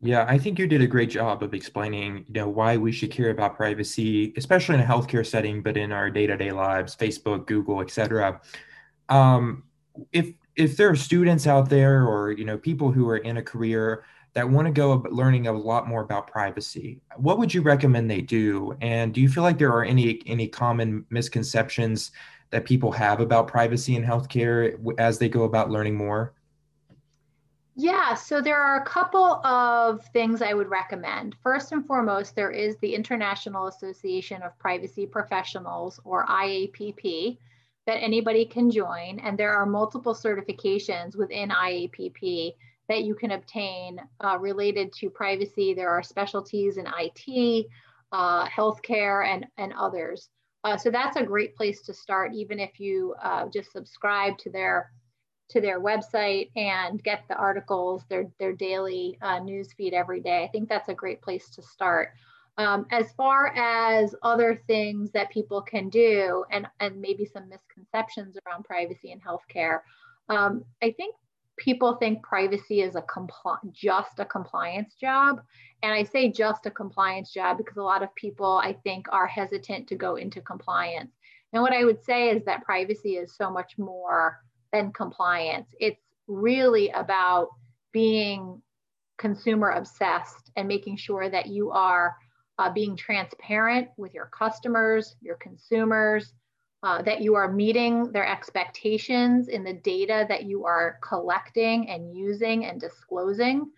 Yeah, 0.00 0.26
I 0.28 0.38
think 0.38 0.58
you 0.58 0.66
did 0.66 0.82
a 0.82 0.86
great 0.86 1.10
job 1.10 1.42
of 1.42 1.54
explaining, 1.54 2.24
you 2.28 2.34
know, 2.34 2.48
why 2.48 2.76
we 2.76 2.92
should 2.92 3.10
care 3.10 3.30
about 3.30 3.56
privacy, 3.56 4.34
especially 4.36 4.74
in 4.74 4.80
a 4.80 4.84
healthcare 4.84 5.24
setting, 5.24 5.62
but 5.62 5.76
in 5.76 5.92
our 5.92 6.10
day-to-day 6.10 6.52
lives, 6.52 6.96
Facebook, 6.96 7.46
Google, 7.46 7.80
etc. 7.80 8.40
Um, 9.08 9.62
if 10.12 10.32
if 10.56 10.76
there 10.76 10.88
are 10.88 10.96
students 10.96 11.46
out 11.46 11.68
there, 11.68 12.06
or 12.06 12.32
you 12.32 12.44
know, 12.44 12.58
people 12.58 12.92
who 12.92 13.08
are 13.08 13.18
in 13.18 13.38
a 13.38 13.42
career 13.42 14.04
that 14.34 14.48
want 14.48 14.66
to 14.66 14.72
go 14.72 15.04
learning 15.10 15.46
a 15.46 15.52
lot 15.52 15.88
more 15.88 16.02
about 16.02 16.26
privacy, 16.26 17.00
what 17.16 17.38
would 17.38 17.54
you 17.54 17.62
recommend 17.62 18.10
they 18.10 18.20
do? 18.20 18.76
And 18.80 19.14
do 19.14 19.20
you 19.20 19.28
feel 19.28 19.42
like 19.42 19.58
there 19.58 19.72
are 19.72 19.84
any 19.84 20.22
any 20.26 20.48
common 20.48 21.04
misconceptions 21.10 22.12
that 22.50 22.64
people 22.64 22.92
have 22.92 23.20
about 23.20 23.48
privacy 23.48 23.96
in 23.96 24.04
healthcare 24.04 24.76
as 24.98 25.18
they 25.18 25.28
go 25.28 25.44
about 25.44 25.70
learning 25.70 25.96
more? 25.96 26.32
Yeah, 27.76 28.14
so 28.14 28.40
there 28.40 28.60
are 28.60 28.80
a 28.80 28.84
couple 28.84 29.44
of 29.44 30.06
things 30.12 30.42
I 30.42 30.54
would 30.54 30.68
recommend. 30.68 31.34
First 31.42 31.72
and 31.72 31.84
foremost, 31.84 32.36
there 32.36 32.52
is 32.52 32.76
the 32.76 32.94
International 32.94 33.66
Association 33.66 34.42
of 34.42 34.56
Privacy 34.60 35.06
Professionals, 35.06 35.98
or 36.04 36.24
IAPP, 36.26 37.36
that 37.86 38.02
anybody 38.02 38.44
can 38.46 38.70
join. 38.70 39.18
And 39.20 39.38
there 39.38 39.54
are 39.54 39.66
multiple 39.66 40.14
certifications 40.14 41.16
within 41.16 41.50
IAPP 41.50 42.54
that 42.88 43.04
you 43.04 43.14
can 43.14 43.32
obtain 43.32 43.98
uh, 44.22 44.38
related 44.38 44.92
to 44.94 45.10
privacy. 45.10 45.74
There 45.74 45.90
are 45.90 46.02
specialties 46.02 46.76
in 46.76 46.86
IT, 46.86 47.66
uh, 48.12 48.46
healthcare, 48.46 49.26
and, 49.26 49.46
and 49.56 49.72
others. 49.78 50.28
Uh, 50.64 50.76
so 50.76 50.90
that's 50.90 51.16
a 51.16 51.22
great 51.22 51.54
place 51.56 51.82
to 51.82 51.94
start, 51.94 52.32
even 52.34 52.58
if 52.58 52.80
you 52.80 53.14
uh, 53.22 53.46
just 53.52 53.72
subscribe 53.72 54.38
to 54.38 54.50
their 54.50 54.90
to 55.50 55.60
their 55.60 55.78
website 55.78 56.50
and 56.56 57.04
get 57.04 57.22
the 57.28 57.36
articles, 57.36 58.02
their, 58.08 58.24
their 58.38 58.54
daily 58.54 59.18
uh, 59.20 59.38
news 59.40 59.74
feed 59.74 59.92
every 59.92 60.20
day. 60.20 60.42
I 60.42 60.48
think 60.48 60.70
that's 60.70 60.88
a 60.88 60.94
great 60.94 61.20
place 61.20 61.50
to 61.50 61.62
start. 61.62 62.12
Um, 62.56 62.86
as 62.92 63.10
far 63.12 63.48
as 63.48 64.14
other 64.22 64.62
things 64.68 65.10
that 65.12 65.30
people 65.30 65.60
can 65.60 65.88
do 65.88 66.44
and, 66.52 66.66
and 66.78 67.00
maybe 67.00 67.24
some 67.24 67.48
misconceptions 67.48 68.36
around 68.46 68.64
privacy 68.64 69.10
in 69.10 69.20
healthcare, 69.20 69.80
um, 70.28 70.64
I 70.82 70.92
think 70.92 71.16
people 71.56 71.96
think 71.96 72.22
privacy 72.22 72.80
is 72.80 72.96
a 72.96 73.02
compl- 73.02 73.58
just 73.72 74.18
a 74.18 74.24
compliance 74.24 74.94
job. 74.94 75.40
And 75.82 75.92
I 75.92 76.04
say 76.04 76.30
just 76.30 76.66
a 76.66 76.70
compliance 76.70 77.32
job 77.32 77.58
because 77.58 77.76
a 77.76 77.82
lot 77.82 78.02
of 78.02 78.14
people, 78.14 78.60
I 78.62 78.74
think, 78.84 79.06
are 79.10 79.26
hesitant 79.26 79.88
to 79.88 79.96
go 79.96 80.16
into 80.16 80.40
compliance. 80.40 81.12
And 81.52 81.62
what 81.62 81.72
I 81.72 81.84
would 81.84 82.02
say 82.02 82.30
is 82.30 82.44
that 82.44 82.64
privacy 82.64 83.16
is 83.16 83.36
so 83.36 83.50
much 83.50 83.78
more 83.78 84.40
than 84.72 84.92
compliance. 84.92 85.68
It's 85.78 86.00
really 86.26 86.90
about 86.90 87.48
being 87.92 88.60
consumer 89.18 89.70
obsessed 89.70 90.50
and 90.56 90.66
making 90.66 90.96
sure 90.96 91.28
that 91.28 91.46
you 91.46 91.70
are 91.70 92.16
uh, 92.58 92.70
being 92.70 92.96
transparent 92.96 93.88
with 93.96 94.14
your 94.14 94.26
customers, 94.26 95.16
your 95.20 95.36
consumers, 95.36 96.32
uh, 96.82 97.00
that 97.02 97.22
you 97.22 97.34
are 97.34 97.50
meeting 97.50 98.12
their 98.12 98.26
expectations 98.26 99.48
in 99.48 99.64
the 99.64 99.72
data 99.72 100.26
that 100.28 100.44
you 100.44 100.66
are 100.66 100.98
collecting 101.02 101.88
and 101.88 102.14
using 102.14 102.66
and 102.66 102.80
disclosing. 102.80 103.70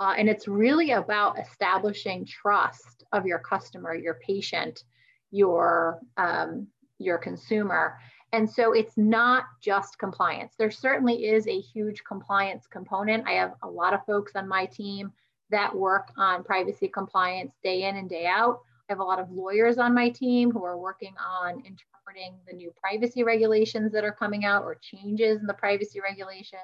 Uh, 0.00 0.14
and 0.16 0.28
it's 0.28 0.48
really 0.48 0.92
about 0.92 1.38
establishing 1.38 2.26
trust 2.26 3.04
of 3.12 3.26
your 3.26 3.38
customer, 3.38 3.94
your 3.94 4.18
patient, 4.26 4.82
your, 5.30 6.00
um, 6.16 6.66
your 6.98 7.18
consumer. 7.18 7.98
And 8.32 8.50
so 8.50 8.72
it's 8.72 8.96
not 8.96 9.44
just 9.60 9.98
compliance. 9.98 10.54
There 10.58 10.70
certainly 10.70 11.26
is 11.26 11.46
a 11.46 11.60
huge 11.60 12.02
compliance 12.02 12.66
component. 12.66 13.28
I 13.28 13.32
have 13.32 13.54
a 13.62 13.68
lot 13.68 13.94
of 13.94 14.04
folks 14.06 14.32
on 14.34 14.48
my 14.48 14.66
team 14.66 15.12
that 15.50 15.74
work 15.74 16.10
on 16.16 16.44
privacy 16.44 16.88
compliance 16.88 17.52
day 17.62 17.84
in 17.84 17.96
and 17.96 18.08
day 18.08 18.26
out. 18.26 18.60
I 18.88 18.92
have 18.92 19.00
a 19.00 19.04
lot 19.04 19.18
of 19.18 19.30
lawyers 19.30 19.78
on 19.78 19.94
my 19.94 20.10
team 20.10 20.50
who 20.50 20.64
are 20.64 20.78
working 20.78 21.14
on 21.24 21.62
interpreting 21.64 22.38
the 22.46 22.54
new 22.54 22.72
privacy 22.76 23.22
regulations 23.22 23.92
that 23.92 24.04
are 24.04 24.12
coming 24.12 24.44
out 24.44 24.62
or 24.62 24.78
changes 24.80 25.40
in 25.40 25.46
the 25.46 25.54
privacy 25.54 26.00
regulations. 26.00 26.60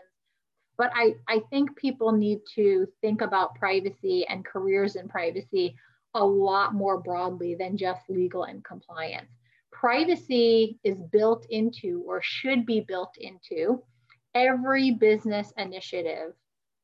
But 0.76 0.92
I, 0.94 1.14
I 1.28 1.40
think 1.50 1.76
people 1.76 2.12
need 2.12 2.40
to 2.54 2.86
think 3.00 3.20
about 3.20 3.54
privacy 3.54 4.26
and 4.28 4.44
careers 4.44 4.96
in 4.96 5.08
privacy 5.08 5.76
a 6.14 6.24
lot 6.24 6.74
more 6.74 6.98
broadly 6.98 7.54
than 7.54 7.76
just 7.76 8.08
legal 8.08 8.44
and 8.44 8.64
compliance 8.64 9.30
privacy 9.80 10.78
is 10.84 11.00
built 11.00 11.46
into 11.48 12.04
or 12.06 12.20
should 12.22 12.66
be 12.66 12.80
built 12.80 13.16
into 13.18 13.82
every 14.34 14.90
business 14.90 15.54
initiative 15.56 16.34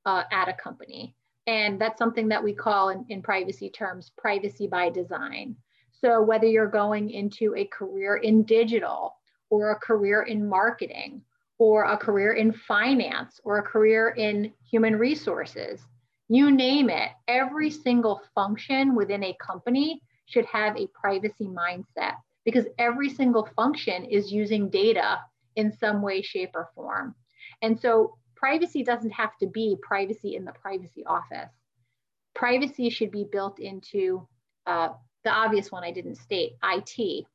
uh, 0.06 0.22
at 0.32 0.48
a 0.48 0.54
company. 0.54 1.14
And 1.46 1.80
that's 1.80 1.98
something 1.98 2.28
that 2.28 2.42
we 2.42 2.52
call 2.52 2.88
in, 2.88 3.04
in 3.08 3.22
privacy 3.22 3.70
terms 3.70 4.10
privacy 4.16 4.66
by 4.66 4.90
design. 4.90 5.56
So, 5.92 6.20
whether 6.22 6.46
you're 6.46 6.66
going 6.66 7.10
into 7.10 7.54
a 7.56 7.64
career 7.66 8.16
in 8.16 8.42
digital 8.42 9.14
or 9.50 9.70
a 9.70 9.78
career 9.78 10.22
in 10.22 10.48
marketing 10.48 11.22
or 11.58 11.84
a 11.84 11.96
career 11.96 12.34
in 12.34 12.52
finance 12.52 13.40
or 13.44 13.58
a 13.58 13.62
career 13.62 14.10
in 14.10 14.52
human 14.70 14.96
resources, 14.96 15.80
you 16.28 16.50
name 16.50 16.90
it, 16.90 17.10
every 17.28 17.70
single 17.70 18.20
function 18.34 18.94
within 18.94 19.24
a 19.24 19.36
company 19.40 20.02
should 20.26 20.44
have 20.46 20.76
a 20.76 20.88
privacy 20.88 21.46
mindset 21.46 22.14
because 22.44 22.66
every 22.78 23.08
single 23.08 23.48
function 23.56 24.04
is 24.04 24.32
using 24.32 24.68
data 24.68 25.20
in 25.54 25.72
some 25.72 26.02
way, 26.02 26.20
shape, 26.20 26.50
or 26.54 26.68
form. 26.74 27.14
And 27.62 27.78
so 27.78 28.16
privacy 28.46 28.84
doesn't 28.84 29.10
have 29.10 29.36
to 29.36 29.48
be 29.48 29.76
privacy 29.82 30.36
in 30.36 30.44
the 30.44 30.52
privacy 30.52 31.04
office. 31.04 31.50
Privacy 32.32 32.88
should 32.90 33.10
be 33.10 33.24
built 33.24 33.58
into 33.58 34.24
uh, 34.66 34.90
the 35.24 35.30
obvious 35.30 35.72
one 35.72 35.82
I 35.82 35.90
didn't 35.90 36.14
state, 36.14 36.52
IT. 36.62 37.26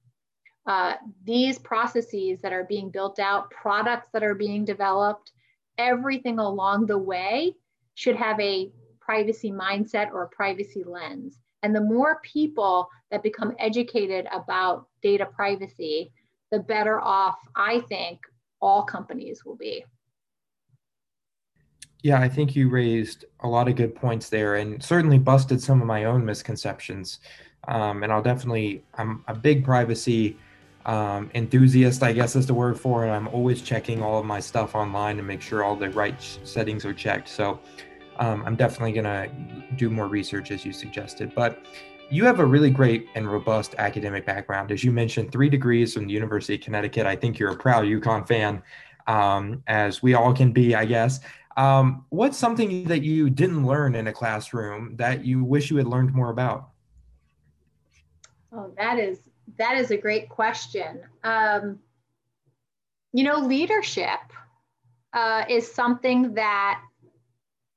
Uh, 0.66 0.94
these 1.26 1.60
processes 1.60 2.40
that 2.42 2.54
are 2.54 2.64
being 2.64 2.90
built 2.92 3.20
out, 3.20 3.52
products 3.52 4.08
that 4.14 4.24
are 4.24 4.36
being 4.36 4.64
developed, 4.64 5.34
everything 5.78 6.40
along 6.40 6.86
the 6.86 6.98
way 6.98 7.58
should 7.96 8.16
have 8.16 8.40
a 8.40 8.72
privacy 9.02 9.52
mindset 9.52 10.14
or 10.14 10.24
a 10.24 10.30
privacy 10.30 10.86
lens. 10.86 11.38
And 11.62 11.76
the 11.76 11.82
more 11.82 12.22
people 12.24 12.88
that 13.10 13.22
become 13.22 13.54
educated 13.60 14.28
about 14.32 14.88
data 15.04 15.26
privacy, 15.26 16.14
the 16.52 16.60
better 16.60 17.02
off 17.02 17.36
I 17.54 17.82
think 17.90 18.22
all 18.62 18.84
companies 18.84 19.44
will 19.44 19.58
be. 19.58 19.84
Yeah, 22.04 22.20
I 22.20 22.30
think 22.30 22.56
you 22.56 22.70
raised 22.70 23.26
a 23.42 23.48
lot 23.48 23.68
of 23.68 23.76
good 23.76 23.96
points 23.96 24.30
there 24.30 24.56
and 24.56 24.82
certainly 24.84 25.20
busted 25.20 25.62
some 25.62 25.82
of 25.82 25.88
my 25.88 26.06
own 26.06 26.26
misconceptions. 26.26 27.20
Um, 27.68 28.04
and 28.04 28.12
I'll 28.12 28.24
definitely, 28.24 28.84
I'm 28.96 29.24
a 29.28 29.36
big 29.36 29.64
privacy 29.64 30.38
um, 30.86 31.30
enthusiast, 31.36 32.02
I 32.02 32.12
guess 32.12 32.36
is 32.36 32.48
the 32.48 32.56
word 32.56 32.80
for 32.80 33.06
it. 33.06 33.12
I'm 33.12 33.28
always 33.28 33.62
checking 33.62 34.02
all 34.02 34.20
of 34.20 34.26
my 34.26 34.40
stuff 34.40 34.74
online 34.74 35.18
to 35.18 35.24
make 35.24 35.42
sure 35.42 35.64
all 35.64 35.76
the 35.76 35.92
right 35.92 36.16
settings 36.44 36.86
are 36.86 36.94
checked. 36.94 37.30
So 37.30 37.60
um, 38.18 38.44
I'm 38.46 38.56
definitely 38.56 38.94
going 38.94 39.06
to 39.06 39.30
do 39.76 39.90
more 39.90 40.08
research 40.08 40.50
as 40.50 40.66
you 40.66 40.74
suggested. 40.74 41.34
But 41.36 41.64
you 42.10 42.26
have 42.26 42.40
a 42.40 42.46
really 42.46 42.72
great 42.72 43.08
and 43.16 43.32
robust 43.32 43.76
academic 43.78 44.26
background. 44.26 44.72
As 44.72 44.84
you 44.84 44.92
mentioned, 44.92 45.32
three 45.32 45.50
degrees 45.50 45.94
from 45.94 46.08
the 46.08 46.14
University 46.14 46.56
of 46.56 46.62
Connecticut. 46.62 47.06
I 47.06 47.16
think 47.16 47.40
you're 47.40 47.52
a 47.52 47.56
proud 47.56 47.86
UConn 47.86 48.28
fan, 48.28 48.62
um, 49.08 49.64
as 49.68 50.04
we 50.04 50.14
all 50.14 50.34
can 50.34 50.52
be, 50.52 50.76
I 50.76 50.86
guess. 50.86 51.22
Um, 51.58 52.06
what's 52.10 52.38
something 52.38 52.86
that 52.86 53.04
you 53.04 53.30
didn't 53.30 53.66
learn 53.66 53.96
in 53.96 54.08
a 54.08 54.14
classroom 54.14 54.96
that 54.98 55.26
you 55.26 55.44
wish 55.44 55.70
you 55.70 55.78
had 55.78 55.88
learned 55.88 56.14
more 56.14 56.30
about? 56.30 56.70
Oh, 58.54 58.72
that 58.78 59.00
is 59.00 59.20
that 59.58 59.78
is 59.78 59.92
a 59.92 59.98
great 59.98 60.30
question. 60.30 61.02
Um, 61.24 61.80
you 63.14 63.24
know, 63.24 63.40
leadership 63.40 64.20
uh, 65.14 65.44
is 65.50 65.72
something 65.72 66.34
that 66.36 66.82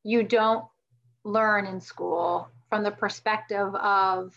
you 0.05 0.23
don't 0.23 0.65
learn 1.25 1.67
in 1.67 1.81
school 1.81 2.49
from 2.69 2.83
the 2.83 2.91
perspective 2.91 3.75
of 3.75 4.35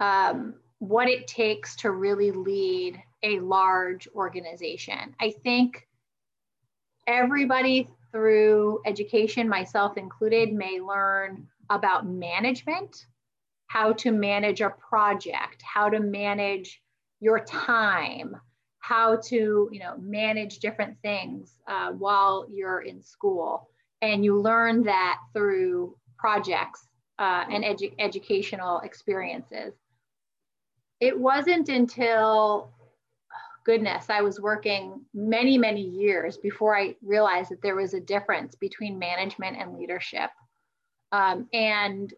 um, 0.00 0.54
what 0.78 1.08
it 1.08 1.26
takes 1.26 1.76
to 1.76 1.90
really 1.92 2.32
lead 2.32 3.00
a 3.22 3.38
large 3.38 4.08
organization. 4.14 5.14
I 5.20 5.30
think 5.42 5.86
everybody 7.06 7.88
through 8.12 8.80
education, 8.86 9.48
myself 9.48 9.96
included, 9.96 10.52
may 10.52 10.80
learn 10.80 11.48
about 11.70 12.06
management, 12.06 13.06
how 13.66 13.92
to 13.94 14.12
manage 14.12 14.60
a 14.60 14.70
project, 14.70 15.62
how 15.62 15.88
to 15.88 15.98
manage 15.98 16.82
your 17.20 17.40
time, 17.44 18.36
how 18.80 19.16
to 19.16 19.68
you 19.72 19.78
know 19.80 19.96
manage 19.98 20.58
different 20.58 20.96
things 21.02 21.58
uh, 21.66 21.90
while 21.92 22.46
you're 22.50 22.82
in 22.82 23.02
school 23.02 23.68
and 24.02 24.24
you 24.24 24.38
learn 24.38 24.82
that 24.82 25.18
through 25.32 25.96
projects 26.18 26.88
uh, 27.18 27.44
and 27.48 27.64
edu- 27.64 27.94
educational 27.98 28.80
experiences. 28.80 29.74
It 31.00 31.18
wasn't 31.18 31.68
until, 31.68 32.72
goodness, 33.64 34.10
I 34.10 34.20
was 34.22 34.40
working 34.40 35.00
many, 35.14 35.58
many 35.58 35.82
years 35.82 36.36
before 36.36 36.76
I 36.76 36.96
realized 37.02 37.50
that 37.50 37.62
there 37.62 37.76
was 37.76 37.94
a 37.94 38.00
difference 38.00 38.54
between 38.54 38.98
management 38.98 39.56
and 39.56 39.76
leadership. 39.76 40.30
Um, 41.12 41.48
and 41.52 42.12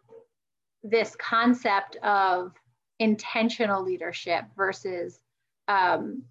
this 0.82 1.16
concept 1.16 1.97
of 1.97 2.53
intentional 2.99 3.82
leadership 3.82 4.45
versus 4.57 5.20
um, 5.68 6.22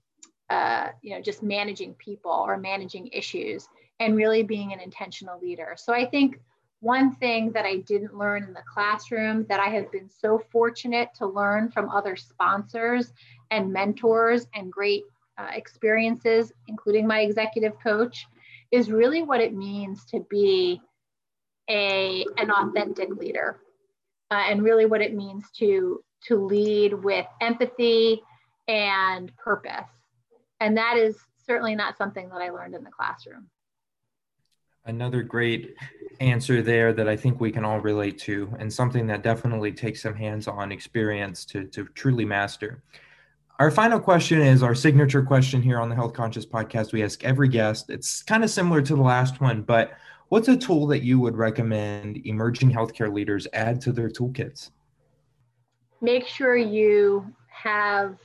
uh, 0.49 0.89
you 1.01 1.15
know 1.15 1.21
just 1.21 1.41
managing 1.41 1.93
people 1.95 2.31
or 2.31 2.57
managing 2.57 3.07
issues 3.07 3.67
and 3.99 4.15
really 4.15 4.43
being 4.43 4.73
an 4.73 4.79
intentional 4.79 5.39
leader 5.39 5.73
so 5.77 5.93
i 5.93 6.05
think 6.05 6.39
one 6.81 7.15
thing 7.15 7.51
that 7.53 7.65
i 7.65 7.77
didn't 7.77 8.17
learn 8.17 8.43
in 8.43 8.53
the 8.53 8.63
classroom 8.71 9.45
that 9.47 9.59
i 9.59 9.67
have 9.67 9.91
been 9.91 10.09
so 10.09 10.41
fortunate 10.51 11.09
to 11.15 11.25
learn 11.25 11.71
from 11.71 11.89
other 11.89 12.15
sponsors 12.15 13.13
and 13.53 13.71
mentors 13.71 14.47
and 14.55 14.71
great 14.71 15.03
uh, 15.37 15.49
experiences 15.53 16.51
including 16.67 17.07
my 17.07 17.21
executive 17.21 17.73
coach 17.81 18.25
is 18.71 18.91
really 18.91 19.21
what 19.21 19.39
it 19.39 19.53
means 19.53 20.05
to 20.05 20.19
be 20.29 20.81
a 21.69 22.25
an 22.37 22.51
authentic 22.51 23.09
leader 23.15 23.59
uh, 24.31 24.43
and 24.49 24.63
really 24.63 24.85
what 24.85 25.01
it 25.01 25.13
means 25.13 25.45
to 25.57 26.03
to 26.25 26.43
lead 26.43 26.93
with 26.93 27.25
empathy 27.41 28.21
and 28.67 29.35
purpose. 29.37 29.89
And 30.59 30.77
that 30.77 30.97
is 30.97 31.17
certainly 31.45 31.75
not 31.75 31.97
something 31.97 32.29
that 32.29 32.41
I 32.41 32.49
learned 32.49 32.75
in 32.75 32.83
the 32.83 32.89
classroom. 32.89 33.49
Another 34.85 35.21
great 35.21 35.75
answer 36.19 36.61
there 36.61 36.93
that 36.93 37.07
I 37.07 37.15
think 37.15 37.39
we 37.39 37.51
can 37.51 37.63
all 37.63 37.79
relate 37.79 38.17
to, 38.19 38.53
and 38.59 38.71
something 38.71 39.07
that 39.07 39.23
definitely 39.23 39.71
takes 39.71 40.01
some 40.01 40.15
hands 40.15 40.47
on 40.47 40.71
experience 40.71 41.45
to, 41.45 41.65
to 41.67 41.85
truly 41.93 42.25
master. 42.25 42.83
Our 43.59 43.69
final 43.69 43.99
question 43.99 44.41
is 44.41 44.63
our 44.63 44.73
signature 44.73 45.21
question 45.21 45.61
here 45.61 45.79
on 45.79 45.87
the 45.87 45.95
Health 45.95 46.13
Conscious 46.13 46.45
podcast. 46.45 46.91
We 46.91 47.03
ask 47.03 47.23
every 47.23 47.47
guest. 47.47 47.91
It's 47.91 48.23
kind 48.23 48.43
of 48.43 48.49
similar 48.49 48.81
to 48.81 48.95
the 48.95 49.01
last 49.01 49.41
one, 49.41 49.61
but 49.61 49.91
what's 50.29 50.47
a 50.47 50.57
tool 50.57 50.87
that 50.87 51.03
you 51.03 51.19
would 51.19 51.37
recommend 51.37 52.25
emerging 52.25 52.71
healthcare 52.71 53.13
leaders 53.13 53.47
add 53.53 53.79
to 53.81 53.91
their 53.91 54.09
toolkits? 54.09 54.71
Make 56.01 56.25
sure 56.25 56.55
you 56.57 57.31
have 57.47 58.17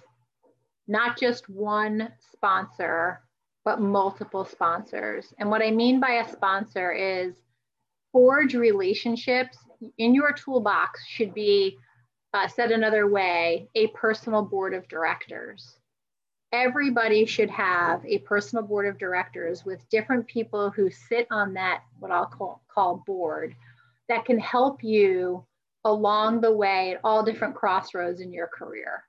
not 0.87 1.19
just 1.19 1.47
one 1.51 2.11
sponsor, 2.33 3.21
but 3.67 3.83
multiple 3.83 4.47
sponsors. 4.47 5.35
And 5.39 5.51
what 5.51 5.61
I 5.61 5.71
mean 5.71 6.01
by 6.01 6.23
a 6.25 6.33
sponsor 6.33 6.91
is 6.93 7.35
forge 8.13 8.55
relationships 8.55 9.59
in 9.99 10.15
your 10.15 10.33
toolbox 10.33 11.07
should 11.07 11.35
be 11.35 11.77
uh, 12.35 12.49
said 12.49 12.71
another 12.71 13.09
way, 13.09 13.69
a 13.75 13.89
personal 13.89 14.43
board 14.43 14.75
of 14.75 14.89
directors. 14.89 15.77
Everybody 16.53 17.27
should 17.27 17.51
have 17.51 18.05
a 18.07 18.19
personal 18.19 18.65
board 18.65 18.87
of 18.87 18.99
directors 18.99 19.65
with 19.65 19.89
different 19.91 20.27
people 20.27 20.71
who 20.71 20.91
sit 20.91 21.27
on 21.31 21.55
that, 21.55 21.83
what 21.99 22.11
I'll 22.11 22.27
call, 22.27 22.63
call 22.69 23.03
board, 23.07 23.55
that 24.09 24.25
can 24.25 24.39
help 24.39 24.83
you 24.83 25.45
along 25.85 26.41
the 26.41 26.53
way 26.53 26.93
at 26.93 27.01
all 27.05 27.23
different 27.23 27.55
crossroads 27.55 28.21
in 28.21 28.33
your 28.33 28.49
career. 28.49 29.05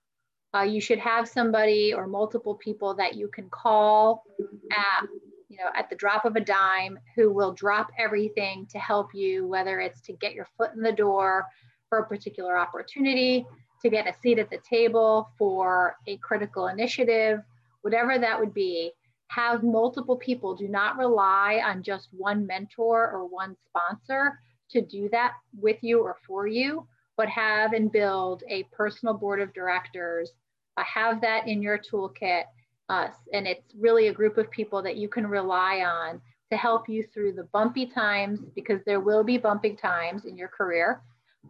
Uh, 0.54 0.62
you 0.62 0.82
should 0.82 1.00
have 1.00 1.28
somebody 1.28 1.94
or 1.94 2.08
multiple 2.08 2.56
people 2.56 2.96
that 2.96 3.16
you 3.16 3.28
can 3.28 3.50
call 3.50 4.24
at 4.72 5.08
you 5.48 5.58
know 5.58 5.70
at 5.76 5.90
the 5.90 5.96
drop 5.96 6.26
of 6.26 6.36
a 6.36 6.40
dime 6.40 6.98
who 7.16 7.32
will 7.32 7.54
drop 7.54 7.90
everything 7.98 8.66
to 8.68 8.80
help 8.80 9.14
you 9.14 9.48
whether 9.48 9.80
it's 9.80 10.02
to 10.02 10.14
get 10.14 10.34
your 10.34 10.48
foot 10.58 10.72
in 10.76 10.82
the 10.82 10.92
door 10.92 11.46
for 11.90 12.00
a 12.00 12.08
particular 12.08 12.58
opportunity 12.58 13.46
to 13.82 13.90
get 13.90 14.08
a 14.08 14.14
seat 14.22 14.40
at 14.40 14.50
the 14.50 14.60
table 14.70 15.30
for 15.38 15.96
a 16.08 16.18
critical 16.18 16.68
initiative 16.68 17.42
whatever 17.82 18.18
that 18.18 18.40
would 18.40 18.54
be 18.54 18.92
have 19.28 19.64
multiple 19.64 20.16
people 20.16 20.56
do 20.56 20.68
not 20.68 20.98
rely 20.98 21.62
on 21.64 21.84
just 21.84 22.10
one 22.12 22.48
mentor 22.48 23.12
or 23.12 23.28
one 23.28 23.56
sponsor 23.68 24.40
to 24.70 24.82
do 24.82 25.10
that 25.10 25.34
with 25.60 25.78
you 25.82 26.02
or 26.02 26.18
for 26.26 26.48
you 26.48 26.88
but 27.20 27.28
have 27.28 27.74
and 27.74 27.92
build 27.92 28.44
a 28.48 28.64
personal 28.72 29.14
board 29.14 29.42
of 29.42 29.54
directors. 29.54 30.32
Uh, 30.78 30.84
have 30.86 31.20
that 31.20 31.46
in 31.50 31.62
your 31.62 31.78
toolkit. 31.78 32.44
Uh, 32.88 33.10
and 33.34 33.46
it's 33.46 33.76
really 33.78 34.08
a 34.08 34.14
group 34.14 34.38
of 34.38 34.50
people 34.52 34.82
that 34.82 34.96
you 34.96 35.10
can 35.10 35.28
rely 35.28 35.82
on 35.82 36.22
to 36.50 36.56
help 36.56 36.88
you 36.88 37.04
through 37.14 37.34
the 37.34 37.44
bumpy 37.52 37.86
times, 37.86 38.40
because 38.56 38.80
there 38.86 39.02
will 39.02 39.26
be 39.26 39.38
bumpy 39.38 39.74
times 39.74 40.24
in 40.24 40.38
your 40.38 40.48
career, 40.48 41.02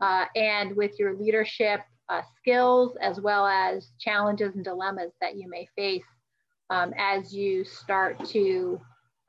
uh, 0.01 0.25
and 0.35 0.75
with 0.75 0.97
your 0.99 1.15
leadership 1.15 1.81
uh, 2.09 2.21
skills, 2.37 2.97
as 3.01 3.19
well 3.19 3.45
as 3.45 3.91
challenges 3.99 4.55
and 4.55 4.63
dilemmas 4.63 5.11
that 5.21 5.35
you 5.35 5.49
may 5.49 5.67
face 5.75 6.03
um, 6.69 6.93
as 6.97 7.33
you 7.33 7.63
start 7.63 8.23
to 8.25 8.79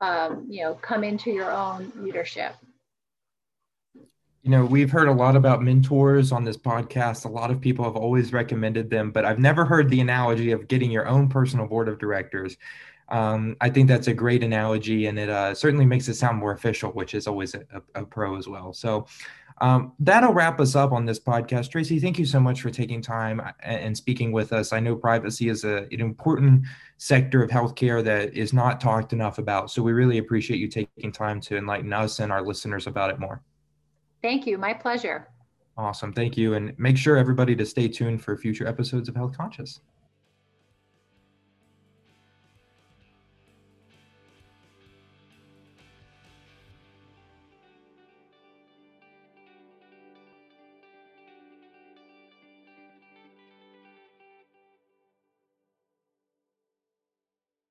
um, 0.01 0.47
you 0.49 0.63
know, 0.63 0.73
come 0.75 1.03
into 1.03 1.29
your 1.29 1.51
own 1.51 1.91
leadership 1.97 2.55
you 4.43 4.49
know, 4.49 4.65
we've 4.65 4.89
heard 4.89 5.07
a 5.07 5.13
lot 5.13 5.35
about 5.35 5.61
mentors 5.61 6.31
on 6.31 6.43
this 6.43 6.57
podcast. 6.57 7.25
A 7.25 7.27
lot 7.27 7.51
of 7.51 7.61
people 7.61 7.85
have 7.85 7.95
always 7.95 8.33
recommended 8.33 8.89
them, 8.89 9.11
but 9.11 9.23
I've 9.23 9.37
never 9.37 9.65
heard 9.65 9.89
the 9.89 9.99
analogy 10.01 10.51
of 10.51 10.67
getting 10.67 10.89
your 10.89 11.07
own 11.07 11.29
personal 11.29 11.67
board 11.67 11.87
of 11.87 11.99
directors. 11.99 12.57
Um, 13.09 13.55
I 13.61 13.69
think 13.69 13.87
that's 13.87 14.07
a 14.07 14.13
great 14.13 14.43
analogy, 14.43 15.05
and 15.07 15.19
it 15.19 15.29
uh, 15.29 15.53
certainly 15.53 15.85
makes 15.85 16.07
it 16.07 16.15
sound 16.15 16.37
more 16.37 16.53
official, 16.53 16.91
which 16.91 17.13
is 17.13 17.27
always 17.27 17.53
a, 17.53 17.63
a 17.93 18.03
pro 18.03 18.35
as 18.37 18.47
well. 18.47 18.73
So 18.73 19.05
um, 19.61 19.93
that'll 19.99 20.33
wrap 20.33 20.59
us 20.59 20.75
up 20.75 20.91
on 20.91 21.05
this 21.05 21.19
podcast. 21.19 21.69
Tracy, 21.69 21.99
thank 21.99 22.17
you 22.17 22.25
so 22.25 22.39
much 22.39 22.61
for 22.61 22.71
taking 22.71 22.99
time 22.99 23.39
and 23.61 23.95
speaking 23.95 24.31
with 24.31 24.53
us. 24.53 24.73
I 24.73 24.79
know 24.79 24.95
privacy 24.95 25.49
is 25.49 25.63
a, 25.63 25.87
an 25.91 26.01
important 26.01 26.65
sector 26.97 27.43
of 27.43 27.51
healthcare 27.51 28.03
that 28.03 28.33
is 28.33 28.53
not 28.53 28.81
talked 28.81 29.13
enough 29.13 29.37
about. 29.37 29.69
So 29.69 29.83
we 29.83 29.91
really 29.91 30.17
appreciate 30.17 30.57
you 30.57 30.67
taking 30.67 31.11
time 31.11 31.39
to 31.41 31.57
enlighten 31.57 31.93
us 31.93 32.19
and 32.19 32.31
our 32.31 32.41
listeners 32.41 32.87
about 32.87 33.11
it 33.11 33.19
more. 33.19 33.43
Thank 34.23 34.47
you. 34.47 34.57
My 34.57 34.73
pleasure. 34.73 35.27
Awesome. 35.77 36.11
Thank 36.11 36.37
you. 36.37 36.55
And 36.55 36.77
make 36.79 36.97
sure 36.97 37.15
everybody 37.15 37.55
to 37.55 37.65
stay 37.65 37.87
tuned 37.87 38.23
for 38.23 38.35
future 38.35 38.67
episodes 38.67 39.09
of 39.09 39.15
Health 39.15 39.37
Conscious. 39.37 39.79